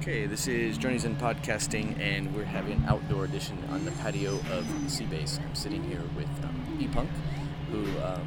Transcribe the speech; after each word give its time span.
Okay, 0.00 0.24
this 0.24 0.48
is 0.48 0.78
Journeys 0.78 1.04
in 1.04 1.14
Podcasting, 1.16 2.00
and 2.00 2.34
we're 2.34 2.42
having 2.42 2.72
an 2.72 2.84
outdoor 2.88 3.26
edition 3.26 3.62
on 3.68 3.84
the 3.84 3.90
patio 3.90 4.40
of 4.50 4.66
c-base. 4.88 5.38
I'm 5.38 5.54
sitting 5.54 5.84
here 5.84 6.00
with 6.16 6.26
um, 6.42 6.78
ePunk, 6.80 7.08
who 7.70 7.82
um, 8.02 8.26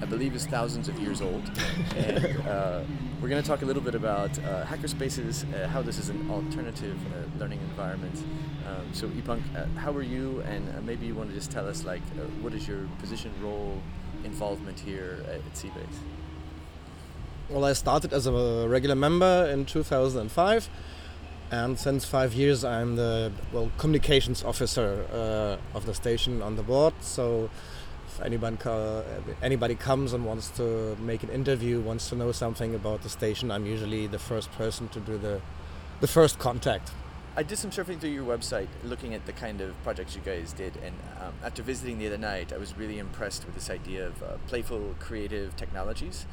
I 0.00 0.06
believe 0.06 0.34
is 0.34 0.46
thousands 0.46 0.88
of 0.88 0.98
years 0.98 1.20
old. 1.20 1.42
and 1.96 2.40
uh, 2.48 2.84
we're 3.20 3.28
going 3.28 3.42
to 3.42 3.46
talk 3.46 3.60
a 3.60 3.66
little 3.66 3.82
bit 3.82 3.94
about 3.94 4.30
uh, 4.38 4.64
hackerspaces, 4.64 5.44
uh, 5.52 5.68
how 5.68 5.82
this 5.82 5.98
is 5.98 6.08
an 6.08 6.30
alternative 6.30 6.98
uh, 7.12 7.38
learning 7.38 7.60
environment. 7.68 8.16
Um, 8.66 8.94
so, 8.94 9.06
ePunk, 9.08 9.42
uh, 9.54 9.66
how 9.78 9.92
are 9.92 10.02
you? 10.02 10.40
And 10.46 10.70
uh, 10.70 10.80
maybe 10.80 11.04
you 11.04 11.14
want 11.14 11.28
to 11.28 11.34
just 11.34 11.50
tell 11.50 11.68
us, 11.68 11.84
like, 11.84 12.00
uh, 12.18 12.22
what 12.40 12.54
is 12.54 12.66
your 12.66 12.88
position, 12.98 13.30
role, 13.42 13.82
involvement 14.24 14.80
here 14.80 15.18
at, 15.26 15.34
at 15.34 15.54
c-base? 15.54 15.84
Well, 17.50 17.64
I 17.64 17.72
started 17.74 18.12
as 18.12 18.26
a 18.26 18.66
regular 18.68 18.94
member 18.94 19.50
in 19.52 19.66
2005, 19.66 20.70
and 21.50 21.78
since 21.78 22.04
five 22.04 22.32
years 22.32 22.64
I'm 22.64 22.96
the 22.96 23.32
well 23.52 23.70
communications 23.78 24.44
officer 24.44 25.06
uh, 25.12 25.76
of 25.76 25.86
the 25.86 25.94
station 25.94 26.42
on 26.42 26.56
the 26.56 26.62
board. 26.62 26.94
So 27.00 27.50
if 28.06 28.60
co- 28.60 29.04
anybody 29.42 29.74
comes 29.74 30.12
and 30.12 30.24
wants 30.24 30.48
to 30.50 30.96
make 31.00 31.22
an 31.22 31.30
interview, 31.30 31.80
wants 31.80 32.08
to 32.10 32.16
know 32.16 32.32
something 32.32 32.74
about 32.74 33.02
the 33.02 33.08
station, 33.08 33.50
I'm 33.50 33.66
usually 33.66 34.06
the 34.06 34.18
first 34.18 34.50
person 34.52 34.88
to 34.88 35.00
do 35.00 35.18
the 35.18 35.40
the 36.00 36.08
first 36.08 36.38
contact. 36.38 36.92
I 37.36 37.42
did 37.42 37.58
some 37.58 37.70
surfing 37.70 38.00
through 38.00 38.10
your 38.10 38.24
website, 38.24 38.66
looking 38.82 39.14
at 39.14 39.24
the 39.26 39.32
kind 39.32 39.60
of 39.60 39.80
projects 39.84 40.16
you 40.16 40.22
guys 40.22 40.52
did, 40.52 40.76
and 40.76 40.94
um, 41.20 41.34
after 41.44 41.62
visiting 41.62 41.98
the 41.98 42.06
other 42.08 42.18
night, 42.18 42.52
I 42.52 42.58
was 42.58 42.76
really 42.76 42.98
impressed 42.98 43.46
with 43.46 43.54
this 43.54 43.70
idea 43.70 44.08
of 44.08 44.22
uh, 44.22 44.26
playful, 44.48 44.96
creative 44.98 45.56
technologies, 45.56 46.26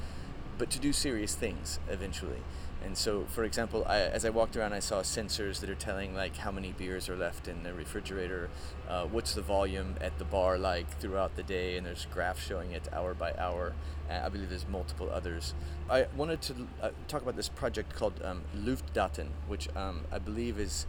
but 0.58 0.72
to 0.72 0.80
do 0.80 0.92
serious 0.92 1.36
things 1.36 1.80
eventually. 1.90 2.42
And 2.88 2.98
so, 2.98 3.26
for 3.26 3.44
example, 3.44 3.84
I, 3.86 3.98
as 4.00 4.24
I 4.24 4.30
walked 4.30 4.56
around, 4.56 4.72
I 4.72 4.80
saw 4.80 5.02
sensors 5.02 5.60
that 5.60 5.70
are 5.70 5.76
telling 5.76 6.16
like 6.16 6.38
how 6.38 6.52
many 6.52 6.72
beers 6.72 7.10
are 7.10 7.18
left 7.18 7.50
in 7.50 7.64
the 7.64 7.74
refrigerator, 7.74 8.50
uh, 8.88 9.06
what's 9.08 9.34
the 9.34 9.42
volume 9.42 9.96
at 10.00 10.18
the 10.20 10.24
bar 10.24 10.58
like 10.58 10.98
throughout 10.98 11.36
the 11.36 11.44
day, 11.44 11.76
and 11.76 11.86
there's 11.86 12.08
graphs 12.14 12.48
showing 12.48 12.72
it 12.72 12.88
hour 12.94 13.14
by 13.14 13.34
hour. 13.38 13.74
Uh, 14.10 14.22
I 14.24 14.30
believe 14.30 14.50
there's 14.50 14.70
multiple 14.70 15.10
others. 15.12 15.54
I 15.90 16.08
wanted 16.16 16.42
to 16.44 16.68
uh, 16.82 16.92
talk 17.10 17.22
about 17.22 17.36
this 17.36 17.50
project 17.50 17.94
called 17.94 18.22
um, 18.24 18.44
Luftdaten, 18.56 19.32
which 19.50 19.68
um, 19.76 20.06
I 20.10 20.20
believe 20.20 20.58
is 20.58 20.86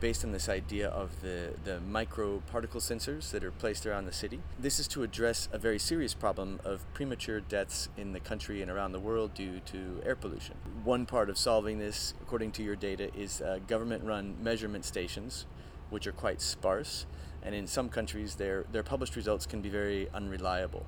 based 0.00 0.24
on 0.24 0.32
this 0.32 0.48
idea 0.48 0.88
of 0.88 1.20
the, 1.22 1.54
the 1.64 1.80
micro 1.80 2.42
particle 2.50 2.80
sensors 2.80 3.30
that 3.30 3.44
are 3.44 3.50
placed 3.50 3.86
around 3.86 4.06
the 4.06 4.12
city. 4.12 4.40
This 4.58 4.78
is 4.78 4.88
to 4.88 5.02
address 5.02 5.48
a 5.52 5.58
very 5.58 5.78
serious 5.78 6.14
problem 6.14 6.60
of 6.64 6.84
premature 6.94 7.40
deaths 7.40 7.88
in 7.96 8.12
the 8.12 8.20
country 8.20 8.62
and 8.62 8.70
around 8.70 8.92
the 8.92 9.00
world 9.00 9.34
due 9.34 9.60
to 9.66 10.02
air 10.04 10.16
pollution. 10.16 10.56
One 10.84 11.06
part 11.06 11.30
of 11.30 11.38
solving 11.38 11.78
this, 11.78 12.14
according 12.22 12.52
to 12.52 12.62
your 12.62 12.76
data, 12.76 13.10
is 13.16 13.40
uh, 13.40 13.58
government 13.66 14.04
run 14.04 14.36
measurement 14.42 14.84
stations, 14.84 15.46
which 15.90 16.06
are 16.06 16.12
quite 16.12 16.40
sparse, 16.40 17.06
and 17.42 17.54
in 17.54 17.66
some 17.66 17.88
countries, 17.88 18.36
their, 18.36 18.64
their 18.72 18.82
published 18.82 19.16
results 19.16 19.46
can 19.46 19.60
be 19.60 19.68
very 19.68 20.08
unreliable 20.14 20.86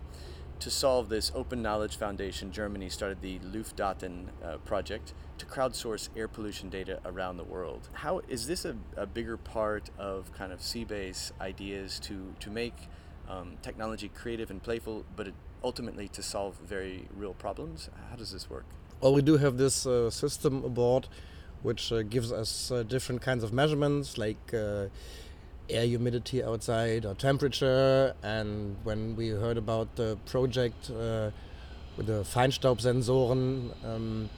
to 0.65 0.71
solve 0.71 1.11
this, 1.11 1.31
Open 1.35 1.61
Knowledge 1.61 1.97
Foundation 1.97 2.51
Germany 2.51 2.89
started 2.89 3.21
the 3.21 3.39
Luftdaten 3.41 4.29
uh, 4.43 4.57
project 4.65 5.13
to 5.37 5.45
crowdsource 5.45 6.09
air 6.17 6.27
pollution 6.27 6.71
data 6.71 7.01
around 7.05 7.37
the 7.37 7.45
world. 7.45 7.91
How 7.93 8.23
is 8.29 8.47
this 8.47 8.65
a, 8.65 8.75
a 8.97 9.05
bigger 9.05 9.37
part 9.37 9.91
of 9.99 10.33
kind 10.33 10.55
of 10.55 10.63
c-base 10.63 11.33
ideas 11.39 12.01
to 12.05 12.35
to 12.41 12.49
make 12.51 12.75
um, 13.29 13.59
technology 13.61 14.09
creative 14.09 14.51
and 14.51 14.63
playful, 14.63 15.05
but 15.15 15.29
it, 15.29 15.35
ultimately 15.63 16.09
to 16.09 16.23
solve 16.23 16.57
very 16.67 17.09
real 17.15 17.35
problems? 17.35 17.91
How 18.09 18.17
does 18.17 18.33
this 18.33 18.49
work? 18.49 18.65
Well, 19.03 19.13
we 19.13 19.21
do 19.21 19.37
have 19.37 19.59
this 19.59 19.87
uh, 19.87 20.09
system 20.09 20.65
aboard, 20.65 21.09
which 21.63 21.93
uh, 21.93 22.05
gives 22.05 22.33
us 22.33 22.71
uh, 22.71 22.85
different 22.85 23.21
kinds 23.21 23.45
of 23.45 23.53
measurements, 23.53 24.17
like 24.17 24.55
uh, 24.55 24.87
air 25.69 25.87
humidity 25.87 26.43
outside 26.43 27.05
or 27.05 27.15
temperature. 27.15 28.15
And 28.23 28.77
when 28.85 29.17
we 29.17 29.29
heard 29.29 29.57
about 29.57 29.97
the 29.97 30.19
project 30.27 30.91
uh, 30.91 31.31
with 31.97 32.07
the 32.07 32.25
Feinstaubsensoren, 32.25 33.73
um, 33.85 34.31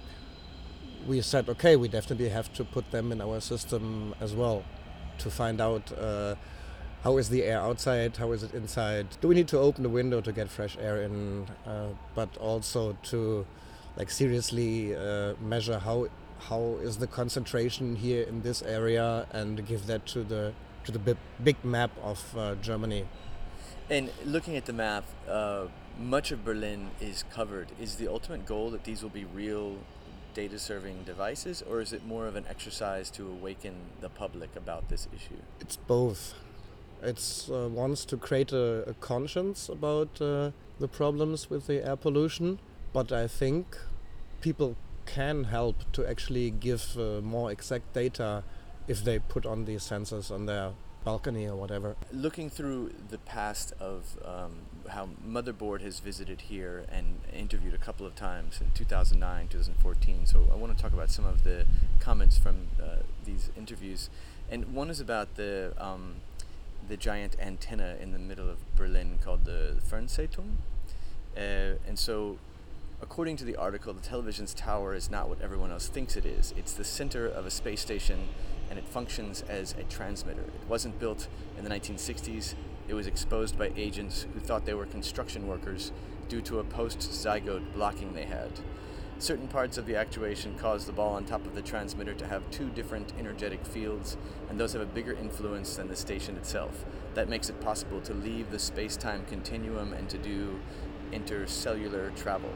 we 1.07 1.21
said, 1.21 1.49
okay, 1.49 1.77
we 1.77 1.89
definitely 1.89 2.29
have 2.29 2.53
to 2.55 2.65
put 2.65 2.91
them 2.91 3.13
in 3.13 3.21
our 3.21 3.41
system 3.41 4.15
as 4.21 4.35
well 4.35 4.65
to 5.19 5.31
find 5.31 5.61
out 5.61 5.93
uh, 5.99 6.35
how 7.03 7.17
is 7.19 7.29
the 7.29 7.45
air 7.45 7.61
outside, 7.61 8.17
how 8.17 8.33
is 8.33 8.43
it 8.43 8.53
inside. 8.55 9.07
Do 9.21 9.29
we 9.29 9.35
need 9.35 9.49
to 9.49 9.59
open 9.59 9.83
the 9.83 9.89
window 9.89 10.21
to 10.21 10.33
get 10.33 10.49
fresh 10.49 10.77
air 10.81 11.03
in, 11.03 11.47
uh, 11.67 11.89
but 12.15 12.37
also 12.39 12.97
to 13.05 13.47
like 13.97 14.11
seriously 14.11 14.95
uh, 14.95 15.35
measure 15.41 15.79
how 15.79 16.09
how 16.39 16.77
is 16.83 16.99
the 16.99 17.07
concentration 17.07 17.97
here 17.97 18.23
in 18.23 18.43
this 18.43 18.63
area 18.63 19.27
and 19.33 19.67
give 19.67 19.87
that 19.87 20.05
to 20.07 20.23
the 20.23 20.53
to 20.87 20.93
the 20.93 21.17
big, 21.43 21.65
map 21.65 21.91
of 22.03 22.37
uh, 22.37 22.55
Germany. 22.57 23.05
And 23.91 24.11
looking 24.25 24.57
at 24.57 24.67
the 24.67 24.73
map, 24.73 25.05
uh, 25.29 25.67
much 25.99 26.33
of 26.33 26.45
Berlin 26.45 26.91
is 27.01 27.25
covered. 27.31 27.69
Is 27.81 27.97
the 27.97 28.09
ultimate 28.09 28.47
goal 28.47 28.71
that 28.71 28.85
these 28.85 29.03
will 29.03 29.11
be 29.11 29.25
real 29.25 29.77
data 30.35 30.59
serving 30.59 31.03
devices, 31.05 31.63
or 31.63 31.81
is 31.81 31.93
it 31.93 32.05
more 32.07 32.27
of 32.27 32.37
an 32.37 32.45
exercise 32.49 33.11
to 33.11 33.27
awaken 33.27 33.75
the 34.01 34.09
public 34.09 34.51
about 34.55 34.89
this 34.89 35.09
issue? 35.15 35.41
It's 35.61 35.77
both. 35.77 36.35
It's 37.03 37.51
uh, 37.51 37.69
wants 37.71 38.05
to 38.07 38.17
create 38.17 38.53
a, 38.53 38.89
a 38.89 38.95
conscience 38.95 39.69
about 39.69 40.21
uh, 40.21 40.51
the 40.79 40.89
problems 40.89 41.51
with 41.51 41.67
the 41.67 41.87
air 41.87 41.97
pollution, 41.97 42.59
but 42.93 43.13
I 43.13 43.27
think 43.27 43.79
people 44.41 44.77
can 45.07 45.45
help 45.45 45.77
to 45.93 46.07
actually 46.07 46.51
give 46.51 46.97
uh, 46.99 47.21
more 47.23 47.51
exact 47.51 47.93
data 47.95 48.43
if 48.89 49.03
they 49.05 49.19
put 49.19 49.45
on 49.47 49.65
these 49.65 49.83
sensors 49.83 50.31
on 50.31 50.47
their 50.47 50.73
balcony 51.07 51.47
or 51.47 51.55
whatever. 51.55 51.95
Looking 52.13 52.51
through 52.51 52.93
the 53.11 53.19
past 53.19 53.73
of 53.79 54.19
um, 54.25 54.53
how 54.89 55.09
Motherboard 55.25 55.81
has 55.81 56.01
visited 56.01 56.43
here 56.43 56.85
and 56.91 57.21
interviewed 57.33 57.75
a 57.75 57.79
couple 57.79 58.05
of 58.05 58.17
times 58.17 58.61
in 58.61 58.73
2009, 58.75 59.47
2014. 59.49 60.27
So 60.27 60.49
I 60.53 60.57
want 60.57 60.77
to 60.77 60.83
talk 60.83 60.93
about 60.93 61.11
some 61.11 61.25
of 61.25 61.45
the 61.45 61.65
comments 62.01 62.37
from 62.37 62.67
uh, 62.83 62.97
these 63.25 63.51
interviews, 63.57 64.11
and 64.51 64.75
one 64.75 64.91
is 64.91 64.99
about 65.01 65.37
the 65.37 65.73
um, 65.79 66.17
the 66.89 66.97
giant 66.97 67.37
antenna 67.41 67.97
in 68.01 68.13
the 68.13 68.19
middle 68.19 68.49
of 68.49 68.59
Berlin 68.77 69.19
called 69.23 69.45
the 69.45 69.77
Fernsehturm, 69.89 70.57
uh, 71.37 71.41
and 71.87 71.99
so. 71.99 72.39
According 73.03 73.37
to 73.37 73.45
the 73.45 73.57
article, 73.57 73.93
the 73.93 74.01
television's 74.01 74.55
tower 74.55 74.95
is 74.95 75.11
not 75.11 75.29
what 75.29 75.43
everyone 75.43 75.71
else 75.71 75.87
thinks 75.87 76.17
it 76.17 76.25
is. 76.25 76.55
It's 76.57 76.73
the 76.73 76.83
center 76.83 77.27
of 77.27 77.45
a 77.45 77.51
space 77.51 77.83
station 77.83 78.29
and 78.71 78.79
it 78.79 78.87
functions 78.89 79.45
as 79.49 79.75
a 79.79 79.83
transmitter. 79.85 80.43
It 80.43 80.69
wasn't 80.69 80.99
built 80.99 81.29
in 81.57 81.65
the 81.65 81.71
1960s. 81.71 82.55
It 82.89 82.95
was 82.95 83.07
exposed 83.07 83.59
by 83.59 83.73
agents 83.77 84.27
who 84.33 84.41
thought 84.41 84.65
they 84.65 84.75
were 84.75 84.87
construction 84.87 85.47
workers 85.47 85.93
due 86.29 86.41
to 86.43 86.59
a 86.59 86.65
post-zygote 86.65 87.73
blocking 87.75 88.15
they 88.15 88.25
had. 88.25 88.51
Certain 89.19 89.49
parts 89.49 89.79
of 89.79 89.87
the 89.87 89.97
actuation 89.97 90.59
cause 90.59 90.85
the 90.85 90.93
ball 90.93 91.15
on 91.15 91.25
top 91.25 91.47
of 91.47 91.55
the 91.55 91.63
transmitter 91.63 92.13
to 92.13 92.27
have 92.27 92.51
two 92.51 92.69
different 92.71 93.15
energetic 93.19 93.65
fields, 93.65 94.19
and 94.51 94.61
those 94.61 94.75
have 94.75 94.83
a 94.83 94.87
bigger 94.87 95.15
influence 95.15 95.77
than 95.77 95.89
the 95.89 95.97
station 95.97 96.37
itself. 96.37 96.85
That 97.15 97.29
makes 97.29 97.49
it 97.49 97.59
possible 97.61 98.03
to 98.03 98.13
leave 98.13 98.51
the 98.51 98.59
space-time 98.59 99.25
continuum 99.25 99.95
and 99.95 100.09
to 100.11 100.19
do 100.19 100.61
interstellar 101.13 102.11
travel. 102.11 102.51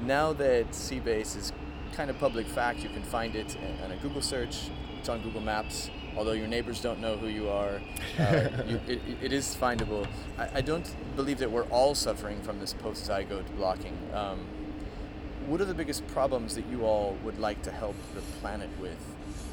Now 0.00 0.32
that 0.34 0.72
c-base 0.72 1.34
is 1.34 1.52
kind 1.94 2.10
of 2.10 2.18
public 2.18 2.46
fact, 2.46 2.80
you 2.80 2.88
can 2.88 3.02
find 3.02 3.34
it 3.34 3.56
on 3.82 3.90
a 3.90 3.96
Google 3.96 4.22
search 4.22 4.70
on 5.08 5.20
Google 5.22 5.40
Maps. 5.40 5.90
Although 6.16 6.32
your 6.32 6.46
neighbors 6.46 6.80
don't 6.80 7.00
know 7.00 7.16
who 7.16 7.28
you 7.28 7.48
are, 7.48 7.80
uh, 8.18 8.48
you, 8.66 8.80
it, 8.88 9.00
it 9.22 9.32
is 9.32 9.56
findable. 9.60 10.06
I, 10.38 10.48
I, 10.54 10.60
don't 10.62 10.88
believe 11.14 11.38
that 11.38 11.50
we're 11.50 11.64
all 11.64 11.94
suffering 11.94 12.40
from 12.40 12.58
this 12.58 12.72
post-zygote 12.72 13.54
blocking. 13.56 13.96
Um, 14.14 14.46
what 15.46 15.60
are 15.60 15.66
the 15.66 15.74
biggest 15.74 16.06
problems 16.08 16.54
that 16.54 16.66
you 16.68 16.84
all 16.84 17.16
would 17.22 17.38
like 17.38 17.62
to 17.62 17.70
help 17.70 17.96
the 18.14 18.22
planet 18.40 18.70
with 18.80 18.98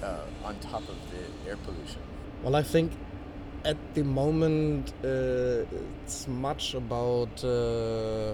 uh, 0.01 0.21
on 0.43 0.57
top 0.59 0.81
of 0.87 0.95
the 1.11 1.49
air 1.49 1.57
pollution? 1.57 2.01
Well, 2.43 2.55
I 2.55 2.63
think 2.63 2.93
at 3.65 3.77
the 3.93 4.03
moment 4.03 4.93
uh, 5.03 5.65
it's 6.03 6.27
much 6.27 6.73
about 6.73 7.43
uh, 7.43 8.33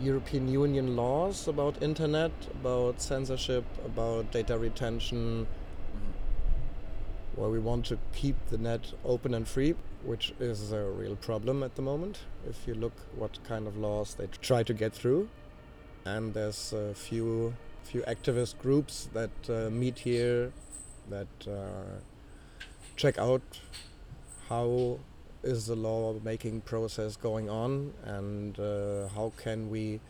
European 0.00 0.48
Union 0.48 0.96
laws 0.96 1.48
about 1.48 1.82
internet, 1.82 2.32
about 2.60 3.00
censorship, 3.00 3.64
about 3.84 4.30
data 4.30 4.56
retention, 4.58 5.46
where 7.38 7.50
we 7.50 7.60
want 7.60 7.86
to 7.86 7.98
keep 8.12 8.36
the 8.50 8.58
net 8.58 8.92
open 9.04 9.32
and 9.32 9.46
free, 9.46 9.74
which 10.04 10.34
is 10.40 10.72
a 10.72 10.84
real 10.84 11.14
problem 11.16 11.62
at 11.62 11.76
the 11.76 11.82
moment. 11.82 12.18
If 12.48 12.66
you 12.66 12.74
look 12.74 12.94
what 13.16 13.38
kind 13.44 13.66
of 13.68 13.76
laws 13.76 14.14
they 14.14 14.26
try 14.42 14.64
to 14.64 14.74
get 14.74 14.92
through, 14.92 15.28
and 16.04 16.34
there's 16.34 16.72
a 16.72 16.94
few 16.94 17.54
few 17.84 18.02
activist 18.02 18.58
groups 18.58 19.08
that 19.14 19.30
uh, 19.48 19.70
meet 19.70 20.00
here 20.00 20.52
that 21.08 21.28
uh, 21.46 22.00
check 22.96 23.16
out 23.16 23.42
how 24.48 24.98
is 25.42 25.66
the 25.66 25.76
law 25.76 26.14
making 26.22 26.60
process 26.60 27.16
going 27.16 27.48
on 27.48 27.94
and 28.04 28.58
uh, 28.60 29.08
how 29.14 29.32
can 29.38 29.70
we 29.70 30.00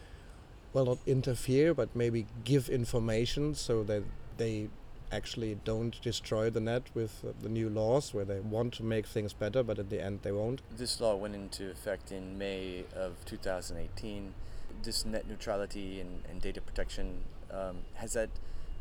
well 0.73 0.87
not 0.87 0.99
interfere 1.07 1.73
but 1.73 1.95
maybe 1.95 2.27
give 2.45 2.69
information 2.69 3.55
so 3.55 3.85
that 3.85 4.03
they 4.39 4.69
actually 5.11 5.59
don't 5.65 6.01
destroy 6.03 6.51
the 6.51 6.61
net 6.61 6.83
with 6.95 7.25
uh, 7.25 7.33
the 7.43 7.49
new 7.49 7.69
laws 7.69 8.13
where 8.13 8.25
they 8.25 8.41
want 8.41 8.75
to 8.75 8.83
make 8.83 9.07
things 9.07 9.33
better, 9.33 9.63
but 9.63 9.79
at 9.79 9.91
the 9.91 10.03
end 10.03 10.21
they 10.23 10.33
won't. 10.33 10.63
This 10.77 11.01
law 11.01 11.17
went 11.17 11.35
into 11.35 11.71
effect 11.71 12.13
in 12.13 12.39
May 12.39 12.85
of 12.95 13.25
2018. 13.25 14.35
This 14.83 15.05
net 15.05 15.29
neutrality 15.29 16.01
and, 16.01 16.23
and 16.31 16.41
data 16.41 16.61
protection, 16.61 17.23
um, 17.51 17.79
has 17.95 18.13
that 18.13 18.31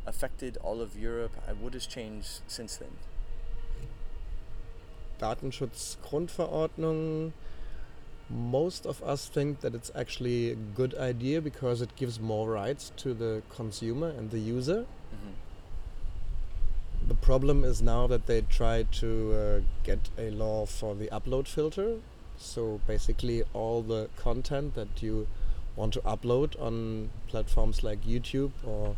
affected 0.05 0.57
all 0.63 0.81
of 0.81 0.97
Europe? 0.97 1.31
Uh, 1.47 1.53
what 1.53 1.73
has 1.73 1.87
changed 1.87 2.41
since 2.47 2.77
then? 2.77 2.91
Datenschutzgrundverordnung 5.19 7.33
most 8.29 8.85
of 8.85 9.01
us 9.03 9.27
think 9.27 9.61
that 9.61 9.73
it's 9.73 9.91
actually 9.95 10.51
a 10.51 10.55
good 10.55 10.93
idea 10.95 11.41
because 11.41 11.81
it 11.81 11.95
gives 11.95 12.19
more 12.19 12.49
rights 12.49 12.91
to 12.97 13.13
the 13.13 13.41
consumer 13.49 14.09
and 14.09 14.31
the 14.31 14.39
user. 14.39 14.81
Mm-hmm. 14.81 15.33
The 17.07 17.15
problem 17.15 17.63
is 17.63 17.81
now 17.81 18.05
that 18.07 18.25
they 18.25 18.41
try 18.41 18.83
to 18.83 19.33
uh, 19.33 19.61
get 19.83 20.09
a 20.17 20.29
law 20.31 20.65
for 20.65 20.93
the 20.93 21.07
upload 21.07 21.47
filter. 21.47 21.99
So 22.37 22.81
basically, 22.85 23.43
all 23.53 23.81
the 23.81 24.09
content 24.17 24.75
that 24.75 25.01
you 25.01 25.27
want 25.77 25.93
to 25.93 26.01
upload 26.01 26.61
on 26.61 27.09
platforms 27.27 27.81
like 27.81 28.03
YouTube 28.03 28.51
or 28.65 28.97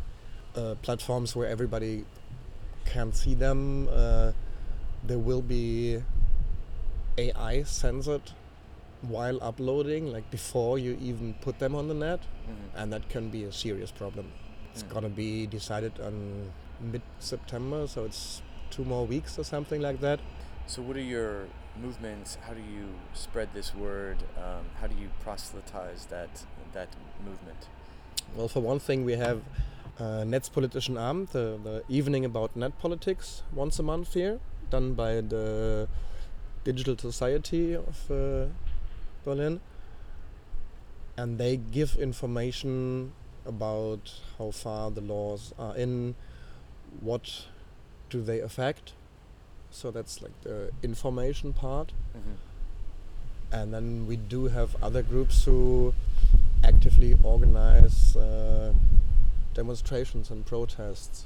uh, 0.56 0.76
platforms 0.82 1.36
where 1.36 1.48
everybody 1.48 2.06
can 2.86 3.14
see 3.14 3.36
them, 3.36 3.88
uh, 3.92 4.32
there 5.04 5.20
will 5.20 5.44
be 5.44 6.02
AI 7.18 7.64
censored 7.64 8.32
while 9.02 9.38
uploading, 9.42 10.12
like 10.12 10.30
before 10.32 10.80
you 10.80 10.98
even 11.00 11.36
put 11.42 11.60
them 11.60 11.76
on 11.76 11.88
the 11.88 11.94
net, 11.94 12.22
mm-hmm. 12.22 12.78
and 12.78 12.92
that 12.92 13.08
can 13.10 13.30
be 13.30 13.44
a 13.44 13.52
serious 13.52 13.92
problem. 13.92 14.32
It's 14.74 14.84
mm. 14.84 14.90
gonna 14.90 15.10
be 15.10 15.46
decided 15.46 16.00
on 16.00 16.52
mid 16.82 17.02
September, 17.20 17.88
so 17.88 18.06
it's 18.06 18.42
two 18.70 18.84
more 18.84 19.06
weeks 19.06 19.38
or 19.38 19.44
something 19.44 19.82
like 19.82 20.00
that. 20.02 20.20
So, 20.68 20.82
what 20.82 20.98
are 20.98 21.02
your 21.02 21.48
movements? 21.82 22.38
How 22.46 22.54
do 22.54 22.62
you 22.62 22.90
spread 23.14 23.50
this 23.54 23.74
word? 23.74 24.18
Um, 24.38 24.66
how 24.80 24.88
do 24.88 24.96
you 24.96 25.10
proselytize 25.22 26.06
that 26.10 26.46
that 26.74 26.90
movement? 27.26 27.68
Well, 28.36 28.48
for 28.48 28.60
one 28.60 28.80
thing, 28.80 29.06
we 29.06 29.14
have 29.14 29.42
uh, 30.00 30.24
Netzpolitischen 30.24 30.98
Abend, 30.98 31.30
the, 31.30 31.60
the 31.64 31.84
evening 31.90 32.24
about 32.26 32.56
net 32.56 32.78
politics, 32.80 33.44
once 33.54 33.80
a 33.80 33.84
month 33.84 34.14
here, 34.14 34.40
done 34.70 34.94
by 34.94 35.22
the 35.22 35.88
Digital 36.64 36.98
Society 36.98 37.76
of 37.76 38.12
uh, 38.12 38.46
Berlin. 39.26 39.60
And 41.18 41.38
they 41.38 41.58
give 41.58 41.96
information 41.96 43.12
about 43.46 44.14
how 44.38 44.52
far 44.52 44.92
the 44.92 45.02
laws 45.02 45.54
are 45.60 45.76
in, 45.76 46.16
what 47.00 47.46
do 48.10 48.22
they 48.22 48.40
affect. 48.40 48.94
So 49.72 49.92
that's 49.92 50.22
like 50.22 50.40
the 50.42 50.72
information 50.82 51.54
part. 51.54 51.92
Mm-hmm. 52.18 53.56
And 53.56 53.74
then 53.74 54.08
we 54.08 54.16
do 54.16 54.46
have 54.46 54.76
other 54.82 55.02
groups 55.02 55.46
who 55.46 55.94
actively 56.64 57.16
organize 57.24 58.16
uh, 58.16 58.74
demonstrations 59.54 60.30
and 60.30 60.46
protests 60.46 61.26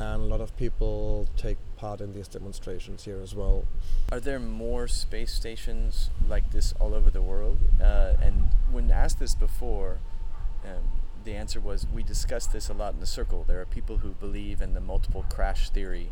and 0.00 0.22
a 0.22 0.24
lot 0.24 0.40
of 0.40 0.56
people 0.56 1.28
take 1.36 1.58
part 1.76 2.00
in 2.00 2.14
these 2.14 2.28
demonstrations 2.28 3.04
here 3.04 3.20
as 3.22 3.34
well. 3.34 3.64
Are 4.10 4.20
there 4.20 4.38
more 4.38 4.88
space 4.88 5.32
stations 5.32 6.10
like 6.28 6.50
this 6.52 6.72
all 6.80 6.94
over 6.94 7.10
the 7.10 7.22
world? 7.22 7.58
Uh, 7.80 8.14
and 8.22 8.48
when 8.70 8.90
asked 8.90 9.18
this 9.18 9.34
before, 9.34 9.98
um, 10.64 10.84
the 11.24 11.34
answer 11.34 11.60
was 11.60 11.86
we 11.92 12.02
discussed 12.02 12.52
this 12.52 12.68
a 12.68 12.74
lot 12.74 12.94
in 12.94 13.00
the 13.00 13.06
circle. 13.06 13.44
There 13.46 13.60
are 13.60 13.66
people 13.66 13.98
who 13.98 14.10
believe 14.10 14.60
in 14.60 14.74
the 14.74 14.80
multiple 14.80 15.24
crash 15.28 15.70
theory. 15.70 16.10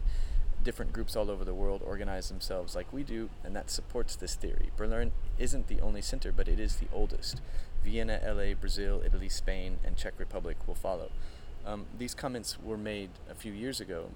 Different 0.63 0.93
groups 0.93 1.17
all 1.17 1.31
over 1.31 1.45
the 1.45 1.55
world 1.55 1.83
organize 1.85 2.29
themselves 2.29 2.75
like 2.75 2.93
we 2.93 3.03
do, 3.03 3.31
and 3.45 3.55
that 3.57 3.71
supports 3.71 4.17
this 4.17 4.35
theory. 4.35 4.71
Berlin 4.77 5.13
isn't 5.39 5.69
the 5.69 5.81
only 5.81 6.03
center, 6.03 6.33
but 6.33 6.49
it 6.49 6.61
is 6.61 6.77
the 6.77 6.89
oldest. 6.93 7.41
Vienna, 7.85 8.21
LA, 8.27 8.55
Brazil, 8.55 9.03
Italy, 9.05 9.29
Spain, 9.29 9.79
and 9.85 9.97
Czech 9.97 10.15
Republic 10.19 10.57
will 10.67 10.75
follow. 10.75 11.11
Um, 11.65 11.87
these 11.97 12.15
comments 12.15 12.59
were 12.61 12.77
made 12.77 13.11
a 13.31 13.35
few 13.35 13.53
years 13.53 13.81
ago, 13.81 14.11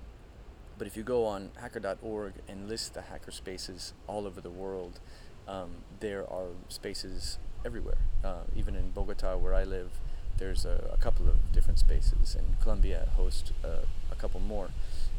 but 0.79 0.87
if 0.87 0.97
you 0.97 1.03
go 1.03 1.25
on 1.25 1.51
hacker.org 1.61 2.35
and 2.49 2.69
list 2.69 2.95
the 2.95 3.03
hacker 3.03 3.31
spaces 3.31 3.95
all 4.07 4.27
over 4.27 4.41
the 4.41 4.51
world, 4.51 5.01
um, 5.47 5.71
there 6.01 6.29
are 6.31 6.49
spaces 6.69 7.39
everywhere. 7.65 7.99
Uh, 8.25 8.43
even 8.57 8.75
in 8.75 8.91
Bogota, 8.91 9.37
where 9.37 9.55
I 9.55 9.65
live, 9.65 10.01
there's 10.43 10.65
a, 10.65 10.91
a, 10.93 10.97
couple 10.97 11.29
of 11.29 11.53
different 11.53 11.79
spaces, 11.79 12.35
and 12.35 12.61
Colombia 12.61 13.09
hosts 13.15 13.53
uh, 13.65 13.87
a 14.11 14.15
couple 14.17 14.41
more. 14.41 14.71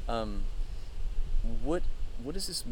Um, 0.10 0.44
what 1.64 1.84
what 2.22 2.36
is 2.36 2.48
this? 2.48 2.66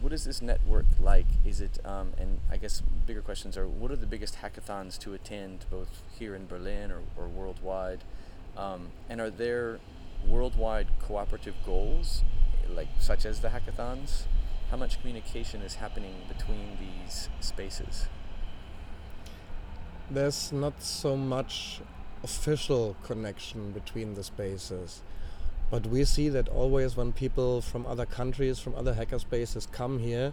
What 0.00 0.12
is 0.12 0.24
this 0.24 0.40
network 0.40 0.86
like? 0.98 1.26
Is 1.44 1.60
it 1.60 1.78
um, 1.84 2.14
and 2.18 2.40
I 2.50 2.56
guess 2.56 2.82
bigger 3.06 3.20
questions 3.20 3.58
are: 3.58 3.66
What 3.68 3.90
are 3.90 3.96
the 3.96 4.06
biggest 4.06 4.36
hackathons 4.36 4.98
to 5.00 5.12
attend, 5.12 5.66
both 5.70 6.02
here 6.18 6.34
in 6.34 6.46
Berlin 6.46 6.90
or, 6.90 7.02
or 7.14 7.28
worldwide? 7.28 8.00
Um, 8.56 8.88
and 9.10 9.20
are 9.20 9.30
there 9.30 9.78
worldwide 10.26 10.88
cooperative 11.06 11.56
goals, 11.66 12.22
like 12.70 12.88
such 12.98 13.26
as 13.26 13.40
the 13.40 13.48
hackathons? 13.48 14.22
How 14.70 14.78
much 14.78 14.98
communication 15.00 15.60
is 15.60 15.74
happening 15.74 16.14
between 16.26 16.78
these 16.80 17.28
spaces? 17.40 18.06
There's 20.10 20.52
not 20.52 20.82
so 20.82 21.16
much 21.16 21.80
official 22.22 22.96
connection 23.04 23.72
between 23.72 24.14
the 24.14 24.22
spaces. 24.22 25.02
But 25.70 25.86
we 25.86 26.04
see 26.04 26.28
that 26.28 26.48
always 26.48 26.96
when 26.96 27.12
people 27.12 27.60
from 27.60 27.86
other 27.86 28.06
countries, 28.06 28.58
from 28.58 28.74
other 28.76 28.94
hacker 28.94 29.18
spaces 29.18 29.66
come 29.66 29.98
here, 29.98 30.32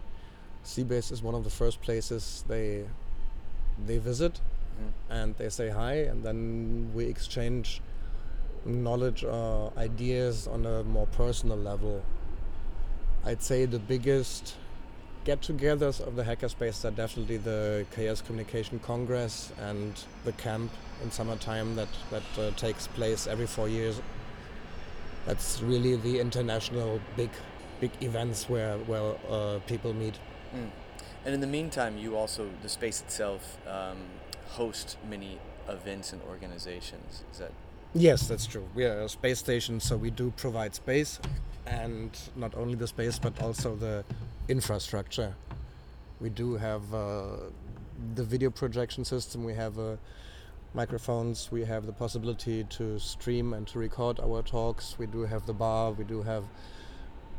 CBase 0.63 1.11
is 1.11 1.21
one 1.21 1.35
of 1.35 1.43
the 1.43 1.49
first 1.49 1.81
places 1.81 2.43
they 2.47 2.85
they 3.87 3.97
visit 3.97 4.33
mm-hmm. 4.33 5.11
and 5.11 5.35
they 5.37 5.49
say 5.49 5.69
hi 5.69 5.93
and 5.93 6.23
then 6.23 6.91
we 6.93 7.05
exchange 7.05 7.81
knowledge 8.65 9.23
or 9.23 9.71
uh, 9.75 9.79
ideas 9.79 10.47
on 10.47 10.65
a 10.65 10.83
more 10.83 11.07
personal 11.07 11.57
level. 11.57 12.03
I'd 13.25 13.41
say 13.41 13.65
the 13.65 13.79
biggest 13.79 14.55
get-togethers 15.23 16.05
of 16.05 16.15
the 16.15 16.23
hackerspace 16.23 16.83
are 16.85 16.91
definitely 16.91 17.37
the 17.37 17.85
Chaos 17.95 18.21
Communication 18.21 18.79
Congress 18.79 19.51
and 19.61 20.03
the 20.25 20.33
camp 20.33 20.71
in 21.01 21.11
summertime 21.11 21.75
that 21.75 21.87
that 22.11 22.23
uh, 22.37 22.51
takes 22.51 22.87
place 22.87 23.27
every 23.27 23.47
four 23.47 23.67
years. 23.67 24.01
That's 25.25 25.61
really 25.61 25.95
the 25.95 26.19
international 26.19 26.99
big 27.15 27.29
big 27.79 27.91
events 28.01 28.49
where 28.49 28.77
where 28.79 29.15
uh, 29.29 29.59
people 29.67 29.93
meet. 29.93 30.15
Mm. 30.55 30.69
And 31.25 31.33
in 31.33 31.39
the 31.39 31.47
meantime, 31.47 31.97
you 31.97 32.17
also 32.17 32.49
the 32.61 32.69
space 32.69 33.01
itself 33.01 33.57
um, 33.67 33.97
host 34.47 34.97
many 35.09 35.39
events 35.69 36.11
and 36.11 36.21
organizations. 36.23 37.23
Is 37.31 37.39
that 37.39 37.51
Yes, 37.95 38.27
that's 38.27 38.47
true. 38.47 38.67
We 38.73 38.85
are 38.85 39.01
a 39.01 39.09
space 39.09 39.37
station, 39.37 39.79
so 39.79 39.95
we 39.95 40.09
do 40.09 40.33
provide 40.35 40.73
space, 40.73 41.19
and 41.67 42.09
not 42.35 42.55
only 42.55 42.73
the 42.73 42.87
space, 42.87 43.19
but 43.19 43.39
also 43.39 43.75
the 43.75 44.03
infrastructure. 44.47 45.35
We 46.19 46.29
do 46.29 46.55
have 46.55 46.93
uh, 46.93 47.35
the 48.15 48.23
video 48.23 48.49
projection 48.49 49.05
system. 49.05 49.43
We 49.43 49.53
have 49.53 49.79
uh, 49.79 49.97
microphones. 50.73 51.51
We 51.51 51.65
have 51.65 51.85
the 51.85 51.93
possibility 51.93 52.63
to 52.65 52.99
stream 52.99 53.53
and 53.53 53.67
to 53.67 53.79
record 53.79 54.19
our 54.19 54.41
talks. 54.41 54.95
We 54.97 55.05
do 55.05 55.21
have 55.21 55.45
the 55.45 55.53
bar. 55.53 55.91
We 55.91 56.03
do 56.03 56.23
have 56.23 56.43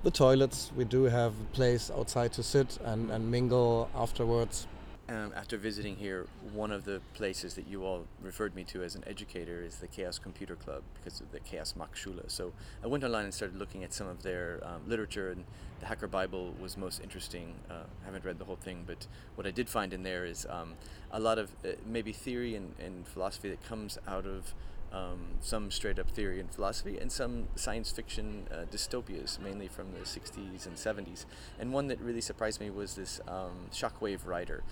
the 0.03 0.11
toilets. 0.11 0.71
We 0.77 0.85
do 0.85 1.05
have 1.05 1.33
a 1.33 1.55
place 1.55 1.91
outside 1.91 2.33
to 2.35 2.43
sit 2.43 2.79
and, 2.85 3.11
and 3.11 3.31
mingle 3.31 3.89
afterwards 3.95 4.67
um, 5.09 5.33
after 5.37 5.57
visiting 5.59 5.97
here, 5.97 6.27
one 6.53 6.71
of 6.71 6.85
the 6.85 7.01
places 7.13 7.55
that 7.55 7.67
you 7.67 7.85
all 7.85 8.07
referred 8.23 8.55
me 8.55 8.65
to 8.65 8.83
as 8.83 8.95
an 8.95 9.05
educator 9.07 9.63
is 9.63 9.77
the 9.77 9.87
Chaos 9.87 10.19
Computer 10.19 10.57
Club 10.57 10.83
because 10.95 11.21
of 11.21 11.31
the 11.31 11.41
Chaos 11.41 11.75
macht 11.77 11.97
Schule. 11.99 12.23
So 12.29 12.53
I 12.83 12.87
went 12.87 13.05
online 13.05 13.25
and 13.25 13.35
started 13.35 13.59
looking 13.59 13.85
at 13.85 13.93
some 13.93 14.07
of 14.07 14.23
their 14.23 14.61
um, 14.63 14.83
literature, 14.87 15.31
and 15.31 15.45
the 15.81 15.87
Hacker 15.87 16.07
Bible 16.07 16.55
was 16.61 16.77
most 16.77 17.03
interesting. 17.03 17.55
Uh, 17.71 17.85
I 18.03 18.07
haven't 18.07 18.25
read 18.25 18.39
the 18.39 18.47
whole 18.47 18.57
thing, 18.57 18.85
but 18.87 19.07
what 19.35 19.47
I 19.47 19.51
did 19.51 19.69
find 19.69 19.93
in 19.93 20.03
there 20.03 20.25
is 20.25 20.47
um, 20.49 20.75
a 21.11 21.21
lot 21.21 21.39
of 21.39 21.51
uh, 21.65 21.73
maybe 21.87 22.13
theory 22.13 22.55
and, 22.55 22.75
and 22.79 23.07
philosophy 23.07 23.51
that 23.51 23.63
comes 23.65 23.99
out 24.09 24.27
of 24.27 24.55
um, 24.95 25.19
some 25.41 25.71
straight 25.71 25.99
up 25.99 26.11
theory 26.11 26.39
and 26.39 26.51
philosophy, 26.51 26.99
and 26.99 27.11
some 27.11 27.49
science 27.57 27.91
fiction 27.91 28.47
uh, 28.51 28.65
dystopias, 28.71 29.41
mainly 29.41 29.67
from 29.67 29.93
the 29.93 30.01
60s 30.01 30.67
and 30.67 30.77
70s. 30.77 31.25
And 31.59 31.73
one 31.73 31.89
that 31.89 32.01
really 32.01 32.21
surprised 32.21 32.61
me 32.61 32.71
was 32.71 32.95
this 32.95 33.21
um, 33.27 33.69
Shockwave 33.73 34.25
Rider. 34.25 34.63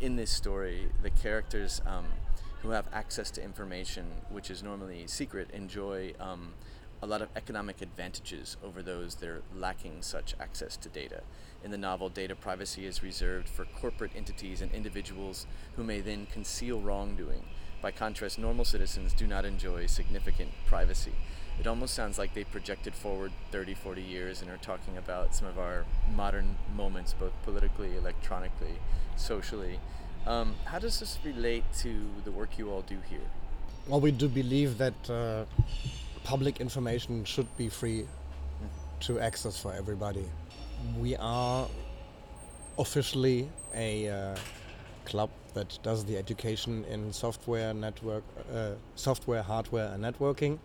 In 0.00 0.16
this 0.16 0.30
story, 0.30 0.88
the 1.02 1.10
characters 1.10 1.82
um, 1.86 2.06
who 2.62 2.70
have 2.70 2.86
access 2.92 3.30
to 3.32 3.42
information, 3.42 4.06
which 4.30 4.50
is 4.50 4.62
normally 4.62 5.06
secret, 5.06 5.50
enjoy 5.52 6.14
um, 6.20 6.54
a 7.02 7.06
lot 7.06 7.20
of 7.20 7.28
economic 7.36 7.82
advantages 7.82 8.56
over 8.64 8.80
those 8.80 9.16
that 9.16 9.28
are 9.28 9.42
lacking 9.54 10.02
such 10.02 10.34
access 10.40 10.76
to 10.76 10.88
data. 10.88 11.22
In 11.62 11.70
the 11.70 11.78
novel, 11.78 12.08
data 12.08 12.34
privacy 12.34 12.86
is 12.86 13.02
reserved 13.02 13.48
for 13.48 13.64
corporate 13.64 14.12
entities 14.16 14.62
and 14.62 14.72
individuals 14.72 15.46
who 15.76 15.84
may 15.84 16.00
then 16.00 16.26
conceal 16.32 16.80
wrongdoing 16.80 17.44
By 17.84 17.90
contrast, 17.90 18.38
normal 18.38 18.64
citizens 18.64 19.12
do 19.12 19.26
not 19.26 19.44
enjoy 19.44 19.84
significant 19.84 20.52
privacy. 20.64 21.12
It 21.60 21.66
almost 21.66 21.92
sounds 21.92 22.16
like 22.16 22.32
they 22.32 22.44
projected 22.44 22.94
forward 22.94 23.30
30, 23.52 23.74
40 23.74 24.00
years 24.00 24.40
and 24.40 24.50
are 24.50 24.56
talking 24.56 24.96
about 24.96 25.34
some 25.34 25.46
of 25.48 25.58
our 25.58 25.84
modern 26.16 26.56
moments, 26.74 27.12
both 27.12 27.34
politically, 27.44 27.94
electronically, 27.98 28.78
socially. 29.16 29.78
Um, 30.26 30.54
how 30.64 30.78
does 30.78 30.98
this 30.98 31.18
relate 31.26 31.64
to 31.80 32.06
the 32.24 32.30
work 32.30 32.56
you 32.56 32.70
all 32.70 32.80
do 32.80 32.96
here? 33.10 33.28
Well, 33.86 34.00
we 34.00 34.12
do 34.12 34.28
believe 34.28 34.78
that 34.78 35.10
uh, 35.10 35.44
public 36.22 36.62
information 36.62 37.26
should 37.26 37.54
be 37.58 37.68
free 37.68 38.04
mm-hmm. 38.04 39.00
to 39.00 39.20
access 39.20 39.60
for 39.60 39.74
everybody. 39.74 40.24
We 40.98 41.16
are 41.16 41.68
officially 42.78 43.50
a 43.74 44.08
uh, 44.08 44.36
club 45.04 45.28
that 45.54 45.78
does 45.82 46.04
the 46.04 46.16
education 46.16 46.84
in 46.84 47.12
software, 47.12 47.72
network, 47.72 48.24
uh, 48.52 48.72
software, 48.96 49.42
hardware, 49.42 49.90
and 49.92 50.04
networking. 50.04 50.58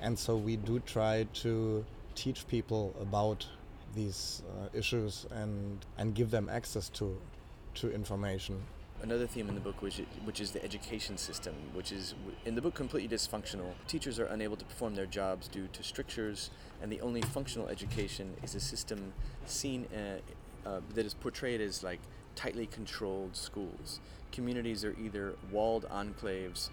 And 0.00 0.18
so 0.18 0.36
we 0.36 0.56
do 0.56 0.80
try 0.80 1.26
to 1.34 1.84
teach 2.14 2.46
people 2.46 2.94
about 3.00 3.46
these 3.94 4.42
uh, 4.48 4.68
issues 4.72 5.26
and 5.30 5.84
and 5.98 6.14
give 6.14 6.30
them 6.30 6.48
access 6.48 6.88
to 6.90 7.18
to 7.74 7.92
information. 7.92 8.62
Another 9.02 9.26
theme 9.26 9.48
in 9.48 9.54
the 9.54 9.60
book, 9.60 9.82
which 9.82 10.00
which 10.24 10.40
is 10.40 10.52
the 10.52 10.62
education 10.64 11.16
system, 11.18 11.54
which 11.72 11.90
is 11.92 12.14
in 12.44 12.54
the 12.54 12.62
book 12.62 12.74
completely 12.74 13.08
dysfunctional. 13.16 13.72
Teachers 13.88 14.18
are 14.18 14.26
unable 14.26 14.56
to 14.56 14.64
perform 14.64 14.94
their 14.94 15.06
jobs 15.06 15.48
due 15.48 15.68
to 15.72 15.82
strictures, 15.82 16.50
and 16.80 16.90
the 16.90 17.00
only 17.00 17.22
functional 17.22 17.68
education 17.68 18.34
is 18.42 18.54
a 18.54 18.60
system 18.60 19.12
seen 19.46 19.86
uh, 19.94 20.68
uh, 20.68 20.80
that 20.94 21.04
is 21.04 21.14
portrayed 21.14 21.60
as 21.60 21.82
like 21.82 22.00
tightly 22.34 22.66
controlled 22.66 23.36
schools. 23.36 24.00
Communities 24.30 24.84
are 24.84 24.96
either 24.98 25.34
walled 25.50 25.86
enclaves 25.90 26.70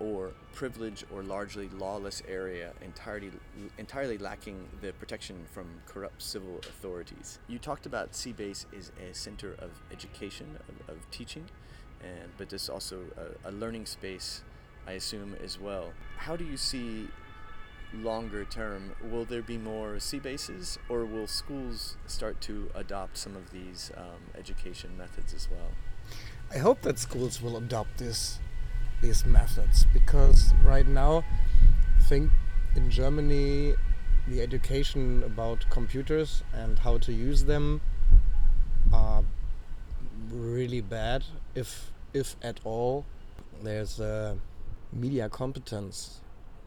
or 0.00 0.30
privileged 0.54 1.04
or 1.12 1.22
largely 1.22 1.68
lawless 1.78 2.22
area 2.26 2.72
entirely 2.82 3.30
entirely 3.78 4.16
lacking 4.16 4.66
the 4.80 4.92
protection 4.94 5.36
from 5.52 5.66
corrupt 5.86 6.20
civil 6.20 6.58
authorities. 6.58 7.38
You 7.48 7.58
talked 7.58 7.86
about 7.86 8.12
CBASE 8.12 8.64
is 8.72 8.92
a 9.10 9.14
center 9.14 9.52
of 9.58 9.70
education, 9.92 10.58
of, 10.68 10.96
of 10.96 11.10
teaching, 11.10 11.44
and 12.02 12.30
but 12.38 12.52
it's 12.52 12.68
also 12.68 13.00
a, 13.44 13.50
a 13.50 13.52
learning 13.52 13.86
space, 13.86 14.42
I 14.86 14.92
assume 14.92 15.36
as 15.44 15.60
well. 15.60 15.92
How 16.16 16.34
do 16.34 16.44
you 16.44 16.56
see 16.56 17.08
longer 17.92 18.44
term, 18.44 18.92
will 19.10 19.24
there 19.24 19.42
be 19.42 19.58
more 19.58 19.98
sea 19.98 20.18
bases, 20.18 20.78
or 20.88 21.04
will 21.04 21.26
schools 21.26 21.96
start 22.06 22.40
to 22.42 22.70
adopt 22.74 23.16
some 23.16 23.36
of 23.36 23.50
these 23.50 23.90
um, 23.96 24.22
education 24.38 24.96
methods 24.96 25.34
as 25.34 25.48
well? 25.50 25.72
I 26.52 26.58
hope 26.58 26.82
that 26.82 26.98
schools 26.98 27.40
will 27.40 27.56
adopt 27.56 27.98
this 27.98 28.38
these 29.00 29.24
methods 29.24 29.86
because 29.94 30.52
right 30.62 30.86
now 30.86 31.24
I 31.98 32.02
think 32.02 32.30
in 32.76 32.90
Germany 32.90 33.74
the 34.28 34.42
education 34.42 35.22
about 35.24 35.64
computers 35.70 36.42
and 36.52 36.78
how 36.78 36.98
to 36.98 37.12
use 37.12 37.44
them 37.44 37.80
are 38.92 39.24
really 40.30 40.80
bad 40.80 41.24
if 41.54 41.90
if 42.12 42.36
at 42.42 42.60
all 42.64 43.04
there's 43.62 44.00
a 44.00 44.36
media 44.92 45.28
competence 45.28 46.20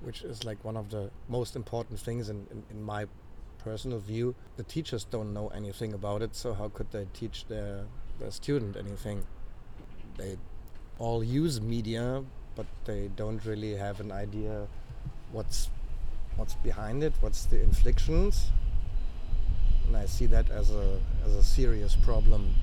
which 0.03 0.21
is 0.21 0.43
like 0.43 0.63
one 0.63 0.77
of 0.77 0.89
the 0.89 1.09
most 1.27 1.55
important 1.55 1.99
things 1.99 2.29
in, 2.29 2.45
in, 2.51 2.63
in 2.69 2.81
my 2.81 3.05
personal 3.63 3.99
view 3.99 4.35
the 4.57 4.63
teachers 4.63 5.05
don't 5.05 5.33
know 5.33 5.47
anything 5.49 5.93
about 5.93 6.21
it 6.21 6.35
so 6.35 6.53
how 6.53 6.67
could 6.69 6.91
they 6.91 7.07
teach 7.13 7.45
their, 7.47 7.85
their 8.19 8.31
student 8.31 8.75
anything 8.75 9.23
they 10.17 10.37
all 10.99 11.23
use 11.23 11.59
media, 11.59 12.23
but 12.55 12.65
they 12.85 13.09
don't 13.15 13.43
really 13.45 13.75
have 13.75 13.99
an 13.99 14.11
idea 14.11 14.67
what's 15.31 15.69
what's 16.35 16.55
behind 16.55 17.03
it, 17.03 17.13
what's 17.21 17.45
the 17.45 17.61
inflictions. 17.61 18.49
And 19.87 19.97
I 19.97 20.05
see 20.05 20.25
that 20.27 20.49
as 20.49 20.71
a 20.71 20.99
as 21.25 21.33
a 21.33 21.43
serious 21.43 21.95
problem. 21.95 22.53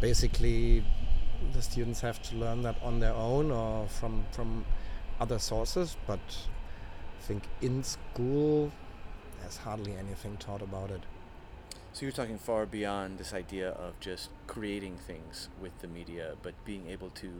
Basically, 0.00 0.84
the 1.52 1.62
students 1.62 2.00
have 2.00 2.20
to 2.22 2.36
learn 2.36 2.62
that 2.62 2.76
on 2.82 2.98
their 3.00 3.14
own 3.14 3.50
or 3.50 3.86
from 3.88 4.24
from 4.32 4.64
other 5.22 5.38
sources, 5.38 5.96
but 6.06 6.26
I 7.18 7.22
think 7.22 7.44
in 7.60 7.84
school 7.84 8.72
there's 9.40 9.56
hardly 9.56 9.94
anything 9.94 10.36
taught 10.36 10.62
about 10.62 10.90
it. 10.90 11.02
So 11.92 12.04
you're 12.04 12.12
talking 12.12 12.38
far 12.38 12.66
beyond 12.66 13.18
this 13.18 13.32
idea 13.32 13.70
of 13.70 13.98
just 14.00 14.30
creating 14.46 14.96
things 14.96 15.48
with 15.60 15.74
the 15.80 15.88
media, 15.88 16.34
but 16.42 16.54
being 16.64 16.88
able 16.88 17.10
to 17.10 17.30